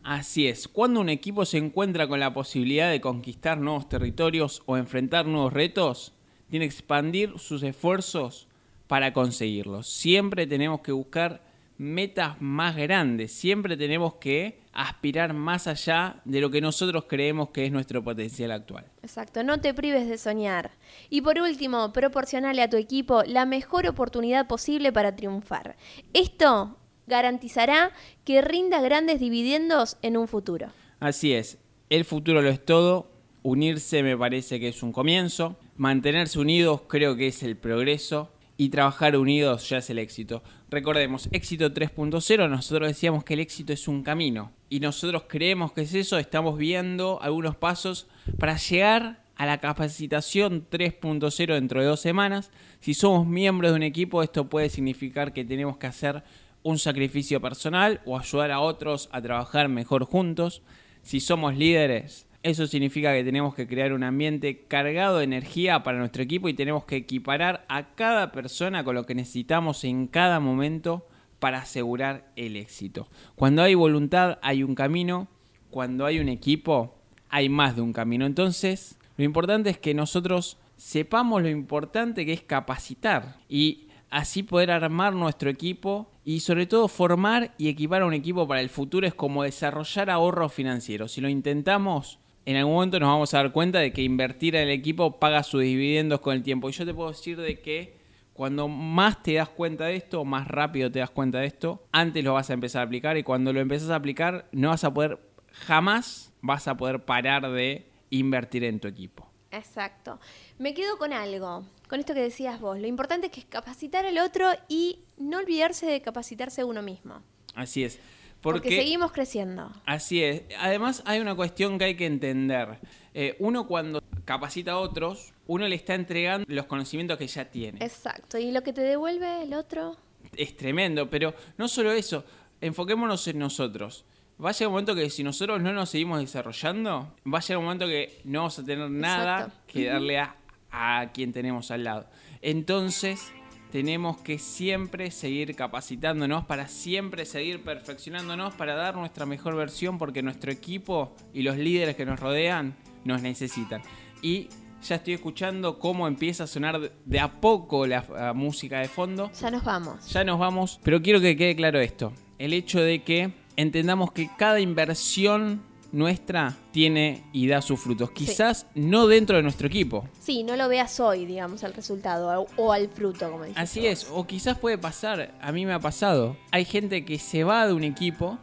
Así 0.09 0.49
es, 0.49 0.69
cuando 0.69 1.03
un 1.03 1.11
equipo 1.11 1.45
se 1.45 1.59
encuentra 1.59 2.09
con 2.09 2.19
la 2.19 2.33
posibilidad 2.33 2.91
de 2.91 2.99
conquistar 2.99 3.59
nuevos 3.59 3.91
territorios 3.91 4.63
o 4.65 4.79
enfrentar 4.79 5.27
nuevos 5.27 5.53
retos, 5.53 6.15
tiene 6.49 6.67
que 6.67 6.75
expandir 6.75 7.39
sus 7.39 7.63
esfuerzos 7.63 8.49
para 8.87 9.13
conseguirlos. 9.13 9.87
Siempre 9.87 10.47
tenemos 10.47 10.81
que 10.81 10.93
buscar 10.93 11.43
metas 11.77 12.41
más 12.41 12.75
grandes, 12.75 13.33
siempre 13.33 13.77
tenemos 13.77 14.15
que 14.15 14.63
aspirar 14.73 15.35
más 15.35 15.67
allá 15.67 16.23
de 16.25 16.41
lo 16.41 16.51
que 16.51 16.63
nosotros 16.63 17.05
creemos 17.07 17.51
que 17.51 17.67
es 17.67 17.71
nuestro 17.71 18.03
potencial 18.03 18.53
actual. 18.53 18.87
Exacto, 19.03 19.43
no 19.43 19.61
te 19.61 19.75
prives 19.75 20.09
de 20.09 20.17
soñar. 20.17 20.71
Y 21.11 21.21
por 21.21 21.39
último, 21.39 21.93
proporcionale 21.93 22.63
a 22.63 22.71
tu 22.71 22.79
equipo 22.79 23.25
la 23.27 23.45
mejor 23.45 23.87
oportunidad 23.87 24.47
posible 24.47 24.91
para 24.91 25.15
triunfar. 25.15 25.77
Esto 26.15 26.79
garantizará 27.09 27.93
que 28.25 28.43
rinda 28.43 28.81
grandes 28.81 29.19
dividendos 29.21 29.97
en 30.03 30.17
un 30.17 30.29
futuro. 30.29 30.69
Así 31.01 31.33
es, 31.33 31.59
el 31.91 32.05
futuro 32.05 32.43
lo 32.43 32.49
es 32.49 32.65
todo, 32.65 33.11
unirse 33.43 34.03
me 34.03 34.17
parece 34.17 34.61
que 34.61 34.69
es 34.69 34.83
un 34.83 34.93
comienzo, 34.93 35.57
mantenerse 35.77 36.39
unidos 36.39 36.83
creo 36.89 37.17
que 37.17 37.29
es 37.29 37.43
el 37.43 37.57
progreso 37.57 38.31
y 38.57 38.71
trabajar 38.71 39.17
unidos 39.17 39.69
ya 39.69 39.79
es 39.79 39.89
el 39.89 39.99
éxito. 39.99 40.43
Recordemos, 40.69 41.29
éxito 41.33 41.73
3.0, 41.73 42.51
nosotros 42.51 42.89
decíamos 42.89 43.25
que 43.25 43.35
el 43.35 43.41
éxito 43.41 43.73
es 43.73 43.89
un 43.89 44.03
camino 44.03 44.53
y 44.69 44.81
nosotros 44.81 45.25
creemos 45.29 45.73
que 45.73 45.83
es 45.83 45.95
eso, 45.95 46.19
estamos 46.19 46.59
viendo 46.59 47.23
algunos 47.23 47.57
pasos 47.57 48.09
para 48.39 48.57
llegar 48.57 49.23
a 49.37 49.47
la 49.47 49.59
capacitación 49.59 50.67
3.0 50.69 51.55
dentro 51.55 51.81
de 51.81 51.87
dos 51.87 52.01
semanas. 52.01 52.51
Si 52.81 52.93
somos 52.93 53.27
miembros 53.27 53.71
de 53.71 53.77
un 53.77 53.85
equipo, 53.85 54.25
esto 54.25 54.49
puede 54.49 54.69
significar 54.69 55.33
que 55.33 55.45
tenemos 55.45 55.79
que 55.79 55.87
hacer 55.87 56.25
un 56.63 56.79
sacrificio 56.79 57.41
personal 57.41 58.01
o 58.05 58.19
ayudar 58.19 58.51
a 58.51 58.61
otros 58.61 59.09
a 59.13 59.23
trabajar 59.23 59.69
mejor 59.69 60.05
juntos. 60.05 60.63
Si 61.03 61.21
somos 61.21 61.57
líderes, 61.57 62.27
eso 62.43 62.67
significa 62.67 63.13
que 63.13 63.25
tenemos 63.25 63.55
que 63.55 63.67
crear 63.67 63.93
un 63.93 64.05
ambiente 64.05 64.65
cargado 64.69 65.19
de 65.19 65.25
energía 65.25 65.83
para 65.83 65.99
nuestro 65.99 66.23
equipo 66.23 66.49
y 66.49 66.55
tenemos 66.55 66.85
que 66.85 66.97
equiparar 66.97 67.65
a 67.69 67.95
cada 67.95 68.33
persona 68.33 68.85
con 68.85 68.95
lo 68.95 69.07
que 69.07 69.15
necesitamos 69.15 69.85
en 69.85 70.07
cada 70.07 70.41
momento 70.41 71.07
para 71.41 71.59
asegurar 71.59 72.31
el 72.37 72.57
éxito. 72.57 73.09
Cuando 73.35 73.63
hay 73.63 73.75
voluntad 73.75 74.39
hay 74.43 74.63
un 74.63 74.75
camino, 74.75 75.29
cuando 75.71 76.07
hay 76.07 76.19
un 76.21 76.29
equipo, 76.29 76.97
hay 77.29 77.49
más 77.49 77.77
de 77.77 77.83
un 77.83 77.93
camino. 77.93 78.25
Entonces, 78.27 78.99
lo 79.17 79.25
importante 79.25 79.71
es 79.71 79.79
que 79.79 79.95
nosotros 79.95 80.59
sepamos 80.77 81.43
lo 81.43 81.49
importante 81.49 82.25
que 82.25 82.33
es 82.33 82.43
capacitar 82.43 83.37
y 83.49 83.88
así 84.11 84.43
poder 84.43 84.71
armar 84.71 85.15
nuestro 85.15 85.51
equipo 85.51 86.11
y 86.25 86.41
sobre 86.41 86.67
todo 86.67 86.89
formar 86.89 87.55
y 87.59 87.69
equipar 87.69 88.03
a 88.03 88.07
un 88.07 88.15
equipo 88.15 88.47
para 88.47 88.61
el 88.61 88.69
futuro 88.69 89.07
es 89.07 89.15
como 89.15 89.43
desarrollar 89.43 90.11
ahorros 90.11 90.53
financieros. 90.53 91.13
Si 91.13 91.21
lo 91.21 91.29
intentamos, 91.29 92.19
en 92.45 92.57
algún 92.57 92.75
momento 92.75 92.99
nos 93.01 93.09
vamos 93.09 93.35
a 93.35 93.39
dar 93.39 93.53
cuenta 93.53 93.79
de 93.79 93.93
que 93.93 94.03
invertir 94.03 94.57
en 94.57 94.63
el 94.63 94.71
equipo 94.71 95.19
paga 95.19 95.43
sus 95.43 95.63
dividendos 95.63 96.21
con 96.21 96.35
el 96.35 96.43
tiempo. 96.43 96.69
Y 96.69 96.73
yo 96.73 96.87
te 96.87 96.95
puedo 96.95 97.11
decir 97.11 97.39
de 97.39 97.61
que 97.61 97.99
cuando 98.33 98.69
más 98.69 99.23
te 99.23 99.35
das 99.35 99.49
cuenta 99.49 99.87
de 99.87 99.97
esto, 99.97 100.25
más 100.25 100.47
rápido 100.47 100.91
te 100.91 101.01
das 101.01 101.11
cuenta 101.11 101.41
de 101.41 101.47
esto, 101.47 101.87
antes 101.93 102.23
lo 102.25 102.35
vas 102.35 102.51
a 102.51 102.55
empezar 102.55 102.83
a 102.83 102.85
aplicar 102.85 103.17
y 103.17 103.23
cuando 103.23 103.53
lo 103.53 103.61
empezás 103.61 103.91
a 103.91 103.97
aplicar 103.97 104.49
no 104.53 104.69
vas 104.69 104.85
a 104.85 104.95
poder, 104.95 105.19
jamás 105.53 106.33
vas 106.41 106.69
a 106.69 106.77
poder 106.77 107.05
parar 107.05 107.51
de 107.51 107.91
invertir 108.11 108.65
en 108.65 108.81
tu 108.81 108.89
equipo. 108.89 109.29
Exacto. 109.51 110.21
Me 110.59 110.73
quedo 110.73 110.99
con 110.99 111.13
algo, 111.13 111.65
con 111.89 112.01
esto 112.01 112.15
que 112.15 112.21
decías 112.21 112.61
vos. 112.61 112.79
Lo 112.79 112.87
importante 112.87 113.27
es 113.27 113.33
que 113.33 113.41
es 113.41 113.47
capacitar 113.47 114.07
al 114.07 114.19
otro 114.19 114.51
y 114.69 115.01
no 115.17 115.39
olvidarse 115.39 115.87
de 115.87 116.01
capacitarse 116.03 116.63
uno 116.65 116.83
mismo. 116.83 117.23
Así 117.55 117.83
es. 117.83 117.99
Porque, 118.41 118.71
seguimos 118.71 119.11
creciendo. 119.11 119.73
Así 119.85 120.23
es. 120.23 120.43
Además 120.61 121.03
hay 121.07 121.19
una 121.19 121.35
cuestión 121.35 121.77
que 121.77 121.87
hay 121.87 121.97
que 121.97 122.07
entender. 122.07 122.79
Eh, 123.13 123.35
uno 123.41 123.67
cuando 123.67 124.01
capacita 124.25 124.73
a 124.73 124.79
otros, 124.79 125.33
uno 125.49 125.67
le 125.67 125.75
está 125.75 125.95
entregando 125.95 126.47
los 126.49 126.67
conocimientos 126.67 127.19
que 127.19 127.27
ya 127.27 127.47
tiene. 127.47 127.85
Exacto. 127.85 128.39
¿Y 128.39 128.53
lo 128.53 128.63
que 128.63 128.73
te 128.73 128.83
devuelve 128.83 129.43
el 129.43 129.55
otro? 129.55 129.97
Es 130.37 130.57
tremendo, 130.57 131.11
pero 131.11 131.35
no 131.57 131.67
solo 131.67 131.91
eso, 131.91 132.25
enfoquémonos 132.61 133.27
en 133.27 133.39
nosotros. 133.39 134.05
Va 134.43 134.51
a 134.51 134.53
llegar 134.53 134.69
un 134.69 134.75
momento 134.75 134.95
que 134.95 135.11
si 135.11 135.25
nosotros 135.25 135.61
no 135.61 135.73
nos 135.73 135.91
seguimos 135.91 136.21
desarrollando, 136.21 137.13
va 137.27 137.39
a 137.39 137.41
llegar 137.41 137.59
un 137.59 137.65
momento 137.65 137.87
que 137.87 138.21
no 138.23 138.41
vamos 138.41 138.59
a 138.59 138.65
tener 138.65 138.89
nada 138.89 139.53
que 139.67 139.87
darle 139.87 140.19
a, 140.19 140.37
a 140.71 141.11
quien 141.13 141.33
tenemos 141.33 141.71
al 141.71 141.85
lado. 141.85 142.09
Entonces, 142.43 143.33
tenemos 143.71 144.19
que 144.19 144.39
siempre 144.39 145.11
seguir 145.11 145.55
capacitándonos 145.55 146.45
para 146.47 146.69
siempre 146.69 147.25
seguir 147.25 147.63
perfeccionándonos 147.63 148.55
para 148.55 148.75
dar 148.75 148.97
nuestra 148.97 149.27
mejor 149.27 149.57
versión 149.57 149.99
porque 149.99 150.23
nuestro 150.23 150.51
equipo 150.51 151.15
y 151.35 151.43
los 151.43 151.57
líderes 151.59 151.97
que 151.97 152.07
nos 152.07 152.19
rodean 152.19 152.75
nos 153.05 153.23
necesitan. 153.23 153.83
Y 154.23 154.49
ya 154.83 154.97
estoy 154.97 155.15
escuchando 155.15 155.79
cómo 155.79 156.07
empieza 156.07 156.45
a 156.45 156.47
sonar 156.47 156.93
de 157.05 157.21
a 157.21 157.41
poco 157.41 157.87
la, 157.87 158.33
música 158.35 158.81
de 158.81 158.89
fondo. 158.89 159.31
Ya 159.33 159.51
nos 159.51 159.65
vamos. 159.65 160.11
Ya 160.11 160.25
nos 160.25 160.39
vamos, 160.39 160.81
pero 160.83 161.03
quiero 161.03 161.21
que 161.21 161.37
quede 161.37 161.57
claro 161.57 161.81
esto. 161.81 162.13
El 162.39 162.53
hecho 162.53 162.81
de 162.81 163.03
que 163.03 163.33
entendamos 163.57 164.13
que 164.13 164.31
cada 164.39 164.61
inversión 164.61 165.63
nuestra 165.93 166.57
tiene 166.71 167.25
y 167.33 167.47
da 167.49 167.63
sus 167.63 167.81
frutos. 167.81 168.11
Quizás 168.11 168.67
no 168.75 169.07
dentro 169.07 169.37
de 169.37 169.43
nuestro 169.43 169.67
equipo. 169.67 170.09
Sí, 170.21 170.43
no 170.43 170.57
lo 170.57 170.69
veas 170.69 171.01
hoy, 171.01 171.27
digamos, 171.27 171.65
al 171.65 171.75
resultado 171.75 172.47
o 172.57 172.73
al 172.73 172.89
fruto, 172.89 173.31
como 173.31 173.45
dices. 173.45 173.59
Así 173.59 173.87
es, 173.87 174.09
o 174.13 174.27
quizás 174.27 174.59
puede 174.59 174.79
pasar, 174.79 175.35
a 175.41 175.53
mí 175.53 175.67
me 175.67 175.73
ha 175.73 175.81
pasado. 175.81 176.37
Hay 176.51 176.65
gente 176.65 177.05
que 177.05 177.19
se 177.19 177.45
va 177.45 177.67
de 177.67 177.73
un 177.73 177.85
equipo 177.85 178.39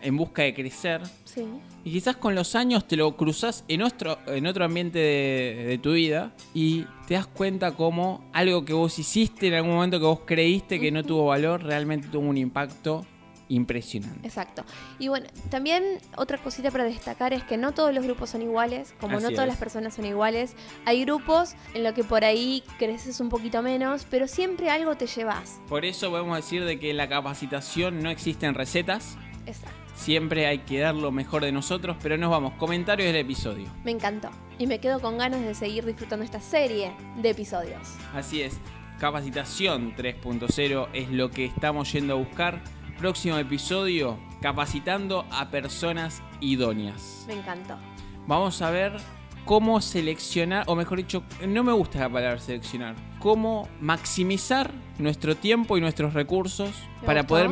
en 0.00 0.16
busca 0.16 0.42
de 0.42 0.54
crecer. 0.54 1.02
Sí. 1.24 1.44
Y 1.84 1.92
quizás 1.92 2.16
con 2.16 2.34
los 2.34 2.54
años 2.54 2.86
te 2.86 2.96
lo 2.96 3.16
cruzas 3.16 3.64
en 3.68 3.82
otro, 3.82 4.18
en 4.26 4.46
otro 4.46 4.64
ambiente 4.64 4.98
de, 4.98 5.78
tu 5.78 5.92
vida 5.92 6.32
y 6.54 6.84
te 7.06 7.14
das 7.14 7.26
cuenta 7.26 7.72
como 7.72 8.28
algo 8.32 8.64
que 8.64 8.72
vos 8.72 8.98
hiciste 8.98 9.48
en 9.48 9.54
algún 9.54 9.74
momento 9.74 9.98
que 9.98 10.06
vos 10.06 10.20
creíste 10.24 10.80
que 10.80 10.90
no 10.90 11.04
tuvo 11.04 11.26
valor, 11.26 11.62
realmente 11.62 12.08
tuvo 12.08 12.28
un 12.28 12.36
impacto 12.36 13.06
impresionante. 13.48 14.26
Exacto. 14.26 14.64
Y 14.98 15.08
bueno, 15.08 15.26
también 15.50 15.82
otra 16.16 16.38
cosita 16.38 16.70
para 16.70 16.84
destacar 16.84 17.32
es 17.32 17.42
que 17.44 17.56
no 17.56 17.72
todos 17.72 17.94
los 17.94 18.04
grupos 18.04 18.30
son 18.30 18.42
iguales, 18.42 18.94
como 19.00 19.20
no 19.20 19.30
todas 19.30 19.46
las 19.46 19.56
personas 19.56 19.94
son 19.94 20.04
iguales. 20.04 20.54
Hay 20.84 21.04
grupos 21.04 21.54
en 21.74 21.84
los 21.84 21.94
que 21.94 22.04
por 22.04 22.24
ahí 22.24 22.62
creces 22.78 23.20
un 23.20 23.28
poquito 23.28 23.62
menos, 23.62 24.06
pero 24.10 24.28
siempre 24.28 24.70
algo 24.70 24.96
te 24.96 25.06
llevas. 25.06 25.60
Por 25.68 25.84
eso 25.84 26.10
podemos 26.10 26.36
decir 26.36 26.64
de 26.64 26.78
que 26.78 26.90
en 26.90 26.96
la 26.96 27.08
capacitación 27.08 28.02
no 28.02 28.10
existen 28.10 28.54
recetas. 28.54 29.16
Exacto. 29.46 29.76
Siempre 29.94 30.46
hay 30.46 30.58
que 30.60 30.78
dar 30.78 30.94
lo 30.94 31.10
mejor 31.10 31.42
de 31.42 31.50
nosotros, 31.50 31.96
pero 32.00 32.16
nos 32.16 32.30
vamos. 32.30 32.52
Comentarios 32.54 33.08
del 33.08 33.16
episodio. 33.16 33.68
Me 33.82 33.90
encantó. 33.90 34.30
Y 34.58 34.68
me 34.68 34.78
quedo 34.78 35.00
con 35.00 35.18
ganas 35.18 35.40
de 35.40 35.54
seguir 35.54 35.84
disfrutando 35.84 36.24
esta 36.24 36.40
serie 36.40 36.92
de 37.16 37.30
episodios. 37.30 37.80
Así 38.14 38.42
es. 38.42 38.58
Capacitación 39.00 39.94
3.0 39.96 40.88
es 40.92 41.10
lo 41.10 41.30
que 41.30 41.44
estamos 41.44 41.92
yendo 41.92 42.14
a 42.14 42.16
buscar 42.16 42.62
próximo 42.98 43.38
episodio 43.38 44.18
capacitando 44.42 45.24
a 45.30 45.50
personas 45.50 46.22
idóneas. 46.40 47.24
Me 47.26 47.34
encantó. 47.34 47.78
Vamos 48.26 48.60
a 48.60 48.70
ver 48.70 48.96
cómo 49.44 49.80
seleccionar, 49.80 50.64
o 50.66 50.74
mejor 50.74 50.98
dicho, 50.98 51.22
no 51.46 51.64
me 51.64 51.72
gusta 51.72 52.00
la 52.00 52.10
palabra 52.10 52.38
seleccionar, 52.38 52.96
cómo 53.18 53.68
maximizar 53.80 54.70
nuestro 54.98 55.36
tiempo 55.36 55.78
y 55.78 55.80
nuestros 55.80 56.12
recursos 56.12 56.70
para 57.06 57.26
poder 57.26 57.48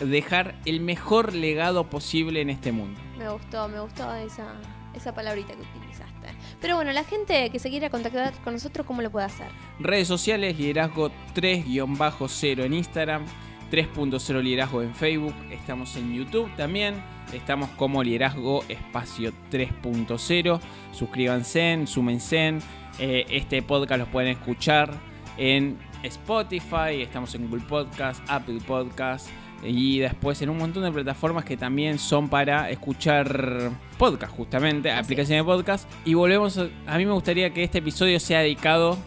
dejar 0.00 0.56
el 0.66 0.80
mejor 0.80 1.32
legado 1.32 1.88
posible 1.88 2.42
en 2.42 2.50
este 2.50 2.72
mundo. 2.72 3.00
Me 3.16 3.30
gustó, 3.30 3.68
me 3.68 3.80
gustó 3.80 4.12
esa, 4.14 4.52
esa 4.94 5.14
palabrita 5.14 5.54
que 5.54 5.62
utilizaste. 5.62 6.28
Pero 6.60 6.74
bueno, 6.74 6.92
la 6.92 7.04
gente 7.04 7.48
que 7.50 7.58
se 7.58 7.70
quiera 7.70 7.88
contactar 7.88 8.34
con 8.42 8.52
nosotros, 8.52 8.84
¿cómo 8.86 9.00
lo 9.00 9.10
puede 9.10 9.26
hacer? 9.26 9.46
Redes 9.78 10.08
sociales, 10.08 10.58
liderazgo 10.58 11.10
3-0 11.34 12.64
en 12.64 12.74
Instagram 12.74 13.24
3.0 13.70 14.42
Liderazgo 14.42 14.82
en 14.82 14.94
Facebook, 14.94 15.34
estamos 15.50 15.94
en 15.96 16.14
YouTube 16.14 16.50
también, 16.56 16.94
estamos 17.32 17.68
como 17.70 18.02
Liderazgo 18.02 18.64
Espacio 18.68 19.32
3.0. 19.50 20.60
Suscríbanse, 20.92 21.86
súmense. 21.86 22.58
Eh, 22.98 23.26
este 23.30 23.62
podcast 23.62 24.00
los 24.00 24.08
pueden 24.08 24.30
escuchar 24.30 24.92
en 25.36 25.78
Spotify, 26.02 27.02
estamos 27.02 27.34
en 27.34 27.48
Google 27.48 27.64
Podcast, 27.68 28.22
Apple 28.28 28.58
Podcast 28.66 29.28
y 29.62 29.98
después 29.98 30.40
en 30.42 30.50
un 30.50 30.58
montón 30.58 30.84
de 30.84 30.92
plataformas 30.92 31.44
que 31.44 31.56
también 31.56 31.98
son 31.98 32.28
para 32.28 32.70
escuchar 32.70 33.70
podcast, 33.98 34.32
justamente, 34.32 34.90
aplicaciones 34.90 35.44
de 35.44 35.52
podcast. 35.52 35.90
Y 36.04 36.14
volvemos, 36.14 36.58
a, 36.58 36.68
a 36.86 36.96
mí 36.98 37.06
me 37.06 37.12
gustaría 37.12 37.52
que 37.52 37.64
este 37.64 37.78
episodio 37.78 38.18
sea 38.20 38.40
dedicado 38.40 38.98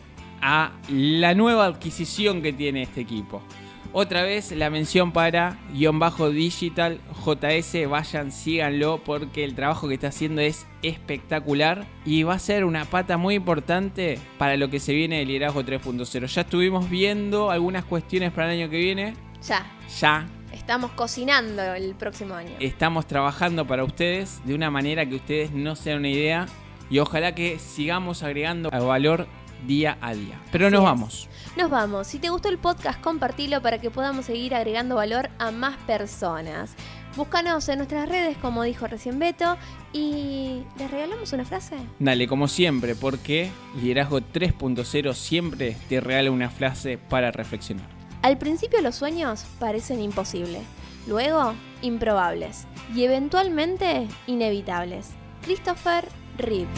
a 0.41 0.71
la 0.89 1.33
nueva 1.33 1.65
adquisición 1.65 2.41
que 2.41 2.53
tiene 2.53 2.83
este 2.83 3.01
equipo. 3.01 3.41
Otra 3.93 4.23
vez 4.23 4.53
la 4.53 4.69
mención 4.69 5.11
para 5.11 5.59
guion 5.73 5.99
bajo 5.99 6.29
digital 6.29 7.01
JS, 7.25 7.89
vayan, 7.89 8.31
síganlo 8.31 9.01
porque 9.03 9.43
el 9.43 9.53
trabajo 9.53 9.89
que 9.89 9.95
está 9.95 10.07
haciendo 10.07 10.39
es 10.39 10.65
espectacular 10.81 11.85
y 12.05 12.23
va 12.23 12.35
a 12.35 12.39
ser 12.39 12.63
una 12.63 12.85
pata 12.85 13.17
muy 13.17 13.35
importante 13.35 14.17
para 14.37 14.55
lo 14.55 14.69
que 14.69 14.79
se 14.79 14.93
viene 14.93 15.19
del 15.19 15.27
liderazgo 15.27 15.63
3.0. 15.63 16.25
Ya 16.27 16.41
estuvimos 16.41 16.89
viendo 16.89 17.51
algunas 17.51 17.83
cuestiones 17.83 18.31
para 18.31 18.53
el 18.53 18.61
año 18.61 18.71
que 18.71 18.77
viene. 18.77 19.13
Ya. 19.45 19.65
Ya. 19.99 20.25
Estamos 20.53 20.91
cocinando 20.91 21.61
el 21.73 21.93
próximo 21.95 22.35
año. 22.35 22.51
Estamos 22.61 23.07
trabajando 23.07 23.67
para 23.67 23.83
ustedes 23.83 24.41
de 24.45 24.55
una 24.55 24.71
manera 24.71 25.05
que 25.05 25.15
ustedes 25.15 25.51
no 25.51 25.75
se 25.75 25.89
den 25.89 25.99
una 25.99 26.09
idea 26.09 26.45
y 26.89 26.99
ojalá 26.99 27.35
que 27.35 27.59
sigamos 27.59 28.23
agregando 28.23 28.69
valor 28.69 29.27
día 29.65 29.97
a 30.01 30.13
día. 30.13 30.39
Pero 30.51 30.69
nos 30.69 30.83
vamos. 30.83 31.29
Nos 31.57 31.69
vamos. 31.69 32.07
Si 32.07 32.19
te 32.19 32.29
gustó 32.29 32.49
el 32.49 32.57
podcast, 32.57 33.01
compartilo 33.01 33.61
para 33.61 33.79
que 33.79 33.91
podamos 33.91 34.25
seguir 34.25 34.55
agregando 34.55 34.95
valor 34.95 35.29
a 35.39 35.51
más 35.51 35.77
personas. 35.85 36.75
Búscanos 37.15 37.67
en 37.67 37.79
nuestras 37.79 38.07
redes, 38.07 38.37
como 38.37 38.63
dijo 38.63 38.87
recién 38.87 39.19
Beto, 39.19 39.57
y 39.91 40.63
¿les 40.77 40.89
regalamos 40.89 41.33
una 41.33 41.43
frase? 41.43 41.75
Dale, 41.99 42.25
como 42.25 42.47
siempre, 42.47 42.95
porque 42.95 43.51
Liderazgo 43.75 44.21
3.0 44.21 45.13
siempre 45.13 45.75
te 45.89 45.99
regala 45.99 46.31
una 46.31 46.49
frase 46.49 46.97
para 46.97 47.31
reflexionar. 47.31 47.85
Al 48.21 48.37
principio 48.37 48.81
los 48.81 48.95
sueños 48.95 49.45
parecen 49.59 50.01
imposibles, 50.01 50.63
luego 51.05 51.53
improbables 51.81 52.65
y 52.95 53.03
eventualmente 53.03 54.07
inevitables. 54.27 55.09
Christopher 55.41 56.07
Reeve. 56.37 56.69